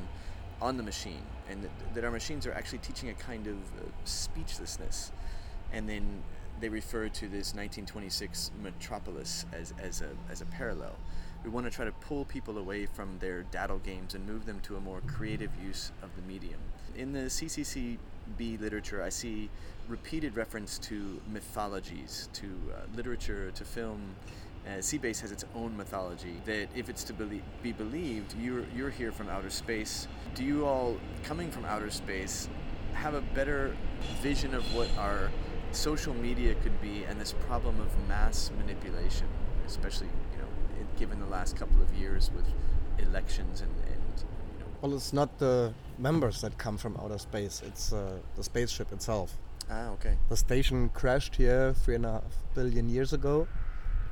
on 0.62 0.76
the 0.76 0.82
machine, 0.82 1.22
and 1.48 1.64
that, 1.64 1.94
that 1.94 2.04
our 2.04 2.10
machines 2.10 2.46
are 2.46 2.52
actually 2.52 2.78
teaching 2.78 3.08
a 3.08 3.14
kind 3.14 3.46
of 3.48 3.54
uh, 3.54 3.88
speechlessness. 4.04 5.10
And 5.72 5.88
then 5.88 6.22
they 6.60 6.68
refer 6.68 7.08
to 7.08 7.22
this 7.22 7.54
1926 7.54 8.50
metropolis 8.62 9.46
as, 9.52 9.72
as, 9.82 10.02
a, 10.02 10.10
as 10.30 10.40
a 10.40 10.46
parallel. 10.46 10.92
We 11.42 11.50
want 11.50 11.64
to 11.66 11.70
try 11.70 11.86
to 11.86 11.92
pull 11.92 12.26
people 12.26 12.58
away 12.58 12.86
from 12.86 13.18
their 13.18 13.44
daddle 13.44 13.78
games 13.78 14.14
and 14.14 14.26
move 14.26 14.44
them 14.44 14.60
to 14.60 14.76
a 14.76 14.80
more 14.80 15.00
creative 15.06 15.50
use 15.64 15.90
of 16.02 16.10
the 16.14 16.22
medium. 16.22 16.60
In 16.96 17.12
the 17.12 17.20
CCCB 17.20 18.60
literature, 18.60 19.02
I 19.02 19.08
see 19.08 19.48
repeated 19.88 20.36
reference 20.36 20.78
to 20.78 21.20
mythologies, 21.32 22.28
to 22.34 22.46
uh, 22.46 22.80
literature, 22.94 23.50
to 23.52 23.64
film. 23.64 24.14
Uh, 24.66 24.82
c-base 24.82 25.18
has 25.20 25.32
its 25.32 25.46
own 25.54 25.74
mythology 25.74 26.34
that, 26.44 26.68
if 26.76 26.90
it's 26.90 27.02
to 27.04 27.14
be, 27.14 27.42
be 27.62 27.72
believed, 27.72 28.34
you're, 28.38 28.64
you're 28.76 28.90
here 28.90 29.10
from 29.10 29.30
outer 29.30 29.48
space. 29.48 30.06
Do 30.34 30.44
you 30.44 30.66
all, 30.66 30.98
coming 31.24 31.50
from 31.50 31.64
outer 31.64 31.90
space, 31.90 32.50
have 32.92 33.14
a 33.14 33.22
better 33.22 33.74
vision 34.20 34.54
of 34.54 34.62
what 34.74 34.88
our 34.98 35.30
social 35.72 36.14
media 36.14 36.54
could 36.62 36.80
be 36.80 37.04
and 37.04 37.20
this 37.20 37.32
problem 37.46 37.80
of 37.80 38.08
mass 38.08 38.50
manipulation, 38.58 39.26
especially 39.66 40.08
you 40.32 40.38
know 40.38 40.86
given 40.98 41.20
the 41.20 41.26
last 41.26 41.56
couple 41.56 41.80
of 41.82 41.92
years 41.94 42.30
with 42.34 42.44
elections 42.98 43.60
and, 43.60 43.70
and 43.86 44.18
you 44.18 44.58
know. 44.60 44.66
Well, 44.82 44.94
it's 44.94 45.12
not 45.12 45.38
the 45.38 45.72
members 45.98 46.40
that 46.40 46.58
come 46.58 46.76
from 46.76 46.96
outer 46.96 47.18
space; 47.18 47.62
it's 47.66 47.92
uh, 47.92 48.18
the 48.36 48.42
spaceship 48.42 48.92
itself. 48.92 49.36
Ah, 49.70 49.90
okay. 49.90 50.16
The 50.28 50.36
station 50.36 50.88
crashed 50.88 51.36
here 51.36 51.72
three 51.72 51.94
and 51.94 52.04
a 52.04 52.12
half 52.12 52.36
billion 52.54 52.88
years 52.88 53.12
ago 53.12 53.46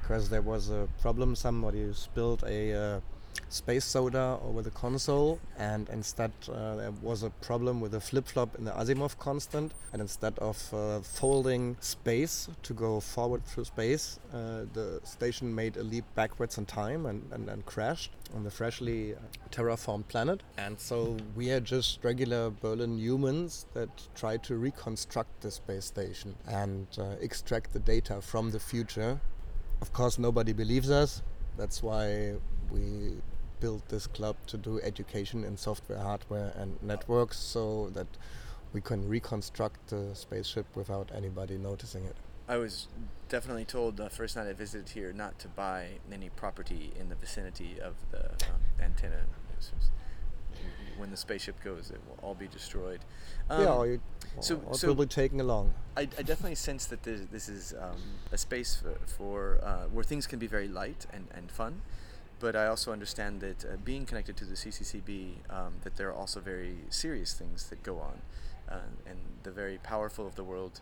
because 0.00 0.28
there 0.28 0.42
was 0.42 0.70
a 0.70 0.88
problem. 1.00 1.34
Somebody 1.34 1.92
spilled 1.92 2.44
a 2.46 2.72
uh, 2.72 3.00
space 3.48 3.84
soda 3.84 4.38
over 4.44 4.62
the 4.62 4.70
console, 4.70 5.38
and 5.58 5.88
instead 5.90 6.32
uh, 6.52 6.76
there 6.76 6.92
was 7.02 7.22
a 7.22 7.30
problem 7.30 7.80
with 7.80 7.92
the 7.92 8.00
flip 8.00 8.26
flop 8.26 8.54
in 8.56 8.64
the 8.64 8.72
Asimov 8.72 9.18
constant. 9.18 9.72
And 9.92 10.02
instead 10.02 10.38
of 10.38 10.74
uh, 10.74 11.00
folding 11.00 11.76
space 11.80 12.48
to 12.62 12.74
go 12.74 13.00
forward 13.00 13.44
through 13.44 13.64
space, 13.64 14.18
uh, 14.34 14.64
the 14.74 15.00
station 15.04 15.54
made 15.54 15.76
a 15.78 15.82
leap 15.82 16.04
backwards 16.14 16.58
in 16.58 16.66
time 16.66 17.06
and, 17.06 17.22
and, 17.32 17.48
and 17.48 17.64
crashed 17.64 18.12
on 18.34 18.44
the 18.44 18.50
freshly 18.50 19.14
terraformed 19.50 20.08
planet. 20.08 20.42
And 20.58 20.78
so 20.78 21.16
we 21.34 21.50
are 21.50 21.60
just 21.60 22.04
regular 22.04 22.50
Berlin 22.50 22.98
humans 22.98 23.66
that 23.72 23.88
try 24.14 24.36
to 24.38 24.56
reconstruct 24.56 25.40
the 25.40 25.50
space 25.50 25.86
station 25.86 26.34
and 26.46 26.86
uh, 26.98 27.16
extract 27.20 27.72
the 27.72 27.78
data 27.80 28.20
from 28.20 28.50
the 28.50 28.60
future. 28.60 29.20
Of 29.80 29.92
course, 29.92 30.18
nobody 30.18 30.52
believes 30.52 30.90
us. 30.90 31.22
That's 31.56 31.82
why 31.82 32.34
we 32.70 33.16
built 33.60 33.88
this 33.88 34.06
club 34.06 34.36
to 34.46 34.56
do 34.56 34.80
education 34.82 35.44
in 35.44 35.56
software, 35.56 35.98
hardware, 35.98 36.52
and 36.56 36.80
networks 36.82 37.38
so 37.38 37.90
that 37.94 38.06
we 38.72 38.80
can 38.80 39.08
reconstruct 39.08 39.88
the 39.88 40.10
spaceship 40.14 40.66
without 40.74 41.10
anybody 41.14 41.56
noticing 41.56 42.04
it. 42.04 42.16
I 42.48 42.56
was 42.56 42.88
definitely 43.28 43.64
told 43.64 43.96
the 43.96 44.08
first 44.08 44.36
night 44.36 44.46
I 44.46 44.52
visited 44.52 44.90
here 44.90 45.12
not 45.12 45.38
to 45.40 45.48
buy 45.48 45.98
any 46.10 46.30
property 46.30 46.92
in 46.98 47.08
the 47.08 47.14
vicinity 47.14 47.76
of 47.80 47.94
the 48.10 48.24
um, 48.24 48.62
antenna. 48.80 49.16
when 50.96 51.10
the 51.10 51.16
spaceship 51.16 51.62
goes, 51.62 51.90
it 51.90 52.00
will 52.08 52.18
all 52.22 52.34
be 52.34 52.48
destroyed. 52.48 53.00
Um, 53.50 53.62
yeah, 53.62 53.68
or, 53.68 53.86
you, 53.86 54.00
so, 54.40 54.62
or 54.66 54.74
so 54.74 54.88
will 54.88 54.94
be 54.94 55.06
taken 55.06 55.40
along. 55.40 55.74
I, 55.96 56.02
I 56.02 56.22
definitely 56.22 56.54
sense 56.54 56.86
that 56.86 57.02
this, 57.02 57.20
this 57.30 57.48
is 57.48 57.74
um, 57.78 58.00
a 58.32 58.38
space 58.38 58.82
for, 58.82 58.98
for 59.06 59.60
uh, 59.62 59.84
where 59.92 60.04
things 60.04 60.26
can 60.26 60.38
be 60.38 60.46
very 60.46 60.68
light 60.68 61.06
and, 61.12 61.28
and 61.34 61.50
fun 61.50 61.82
but 62.40 62.54
I 62.54 62.66
also 62.66 62.92
understand 62.92 63.40
that 63.40 63.64
uh, 63.64 63.76
being 63.84 64.06
connected 64.06 64.36
to 64.38 64.44
the 64.44 64.54
CCCB, 64.54 65.50
um, 65.50 65.74
that 65.82 65.96
there 65.96 66.08
are 66.08 66.14
also 66.14 66.40
very 66.40 66.76
serious 66.90 67.34
things 67.34 67.68
that 67.70 67.82
go 67.82 67.98
on, 67.98 68.22
uh, 68.68 68.80
and 69.06 69.18
the 69.42 69.50
very 69.50 69.78
powerful 69.78 70.26
of 70.26 70.34
the 70.34 70.44
world 70.44 70.80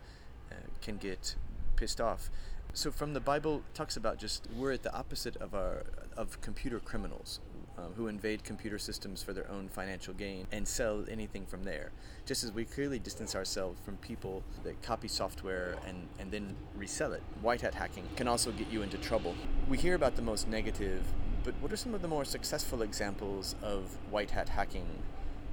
uh, 0.51 0.55
can 0.83 0.97
get 0.97 1.37
pissed 1.77 2.01
off. 2.01 2.31
So, 2.75 2.91
from 2.91 3.15
the 3.15 3.21
Bible 3.21 3.63
talks 3.73 3.97
about 3.97 4.19
just 4.19 4.47
we're 4.55 4.73
at 4.73 4.83
the 4.83 4.95
opposite 4.95 5.37
of 5.37 5.55
our 5.55 5.85
of 6.17 6.41
computer 6.41 6.79
criminals. 6.79 7.41
Um, 7.79 7.93
who 7.95 8.09
invade 8.09 8.43
computer 8.43 8.79
systems 8.79 9.23
for 9.23 9.35
their 9.35 9.51
own 9.51 9.69
financial 9.69 10.15
gain 10.15 10.47
and 10.51 10.67
sell 10.67 11.05
anything 11.11 11.45
from 11.45 11.63
there. 11.63 11.93
Just 12.25 12.43
as 12.43 12.51
we 12.51 12.65
clearly 12.65 12.99
distance 12.99 13.37
ourselves 13.37 13.79
from 13.85 13.99
people 13.99 14.43
that 14.65 14.81
copy 14.81 15.09
software 15.09 15.77
and, 15.87 16.09
and 16.19 16.31
then 16.31 16.57
resell 16.75 17.13
it. 17.13 17.23
White 17.43 17.61
hat 17.61 17.75
hacking 17.75 18.09
can 18.17 18.29
also 18.29 18.51
get 18.53 18.71
you 18.71 18.81
into 18.81 18.97
trouble. 18.97 19.35
We 19.69 19.77
hear 19.77 19.95
about 19.95 20.17
the 20.17 20.23
most 20.23 20.49
negative 20.49 21.03
but 21.47 21.55
what 21.61 21.73
are 21.73 21.77
some 21.77 21.95
of 21.95 22.03
the 22.03 22.09
more 22.09 22.25
successful 22.25 22.83
examples 22.83 23.55
of 23.63 23.83
white 24.11 24.33
hat 24.33 24.49
hacking? 24.49 24.89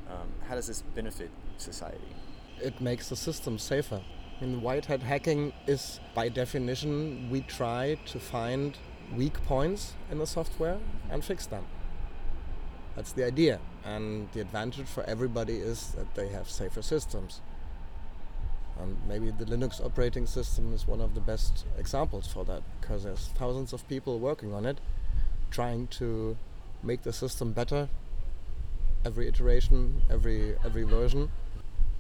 Um, 0.10 0.28
how 0.50 0.56
does 0.56 0.66
this 0.66 0.82
benefit 0.82 1.30
society? 1.58 2.16
It 2.60 2.82
makes 2.82 3.10
the 3.10 3.16
system 3.16 3.60
safer. 3.60 4.02
In 4.42 4.64
white 4.64 4.86
hat 4.86 5.04
hacking 5.04 5.54
is, 5.68 6.00
by 6.16 6.30
definition, 6.30 7.30
we 7.30 7.42
try 7.42 8.00
to 8.08 8.20
find 8.20 8.76
weak 9.16 9.36
points 9.44 9.94
in 10.10 10.18
the 10.18 10.26
software 10.26 10.80
and 11.12 11.24
fix 11.24 11.46
them. 11.46 11.64
That's 12.96 13.12
the 13.12 13.26
idea. 13.26 13.60
And 13.84 14.30
the 14.34 14.42
advantage 14.42 14.88
for 14.88 15.04
everybody 15.04 15.58
is 15.58 15.92
that 15.92 16.14
they 16.16 16.30
have 16.30 16.50
safer 16.50 16.82
systems. 16.82 17.42
And 18.80 18.98
maybe 19.08 19.32
the 19.32 19.46
Linux 19.46 19.84
operating 19.84 20.26
system 20.26 20.74
is 20.74 20.88
one 20.88 21.02
of 21.02 21.14
the 21.14 21.22
best 21.22 21.66
examples 21.78 22.28
for 22.28 22.44
that 22.46 22.64
because 22.82 23.04
there's 23.04 23.28
thousands 23.36 23.74
of 23.74 23.88
people 23.88 24.20
working 24.20 24.54
on 24.54 24.66
it 24.66 24.80
trying 25.52 25.86
to 25.86 26.36
make 26.82 27.04
the 27.04 27.14
system 27.14 27.52
better 27.54 27.88
every 29.06 29.28
iteration, 29.28 30.02
every 30.10 30.56
every 30.66 30.84
version, 30.84 31.32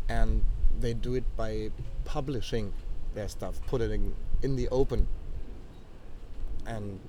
and 0.10 0.44
they 0.80 0.94
do 0.94 1.14
it 1.14 1.24
by 1.38 1.70
publishing 2.06 2.74
their 3.14 3.28
stuff, 3.28 3.60
putting 3.68 3.92
it 3.92 3.94
in, 3.94 4.16
in 4.42 4.56
the 4.56 4.68
open, 4.70 5.08
and 6.66 7.00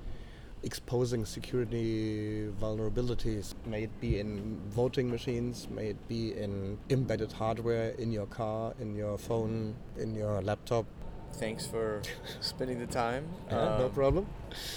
exposing 0.64 1.24
security 1.24 2.48
vulnerabilities. 2.61 3.55
May 3.66 3.85
it 3.85 4.00
be 4.00 4.18
in 4.18 4.61
voting 4.68 5.11
machines, 5.11 5.68
may 5.70 5.88
it 5.88 6.09
be 6.09 6.33
in 6.33 6.79
embedded 6.90 7.33
hardware 7.33 7.90
in 7.98 8.12
your 8.12 8.27
car, 8.27 8.74
in 8.81 8.94
your 8.94 9.18
phone, 9.18 9.74
in 9.98 10.14
your 10.14 10.40
laptop, 10.42 10.87
thanks 11.35 11.66
for 11.66 12.00
spending 12.40 12.79
the 12.79 12.87
time. 12.87 13.29
Yeah, 13.48 13.59
um, 13.59 13.81
no 13.81 13.88
problem. 13.88 14.27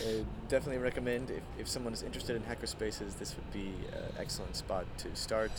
I 0.06 0.26
definitely 0.50 0.82
recommend 0.82 1.30
if, 1.30 1.44
if 1.60 1.68
someone 1.68 1.94
is 1.94 2.04
interested 2.04 2.36
in 2.36 2.44
hackerspaces, 2.44 3.18
this 3.18 3.36
would 3.36 3.52
be 3.54 3.74
an 3.94 4.16
excellent 4.20 4.56
spot 4.56 4.86
to 5.00 5.16
start 5.16 5.52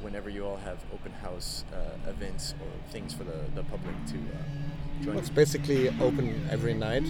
whenever 0.00 0.28
you 0.28 0.44
all 0.44 0.56
have 0.56 0.78
open 0.92 1.12
house 1.12 1.64
uh, 1.72 2.10
events 2.10 2.54
or 2.60 2.90
things 2.92 3.14
for 3.14 3.24
the, 3.24 3.38
the 3.54 3.62
public 3.64 3.94
to 4.06 4.14
uh, 4.14 5.02
join. 5.02 5.14
Well, 5.14 5.18
it's 5.18 5.30
basically 5.30 5.88
open 6.00 6.48
every 6.50 6.74
night, 6.74 7.04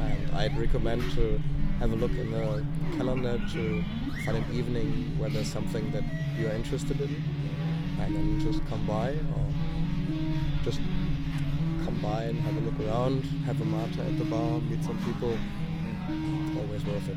and 0.00 0.30
I'd 0.36 0.56
recommend 0.58 1.02
to 1.12 1.40
have 1.78 1.92
a 1.92 1.96
look 1.96 2.12
in 2.12 2.30
the 2.30 2.64
calendar 2.96 3.40
to 3.52 3.84
find 4.24 4.36
an 4.36 4.44
evening 4.52 5.18
where 5.18 5.30
there's 5.30 5.50
something 5.50 5.90
that 5.92 6.04
you're 6.38 6.52
interested 6.52 7.00
in, 7.00 7.22
and 8.00 8.14
then 8.14 8.40
just 8.40 8.64
come 8.66 8.86
by 8.86 9.10
or 9.10 9.46
just 10.64 10.80
come 11.84 11.98
by 12.02 12.24
and 12.24 12.38
have 12.40 12.56
a 12.56 12.60
look 12.60 12.78
around, 12.80 13.22
have 13.46 13.60
a 13.60 13.64
mate 13.64 13.98
at 13.98 14.18
the 14.18 14.24
bar, 14.24 14.60
meet 14.60 14.84
some 14.84 14.98
people. 15.04 15.36
Always 16.60 16.84
worth 16.84 17.08
it. 17.08 17.16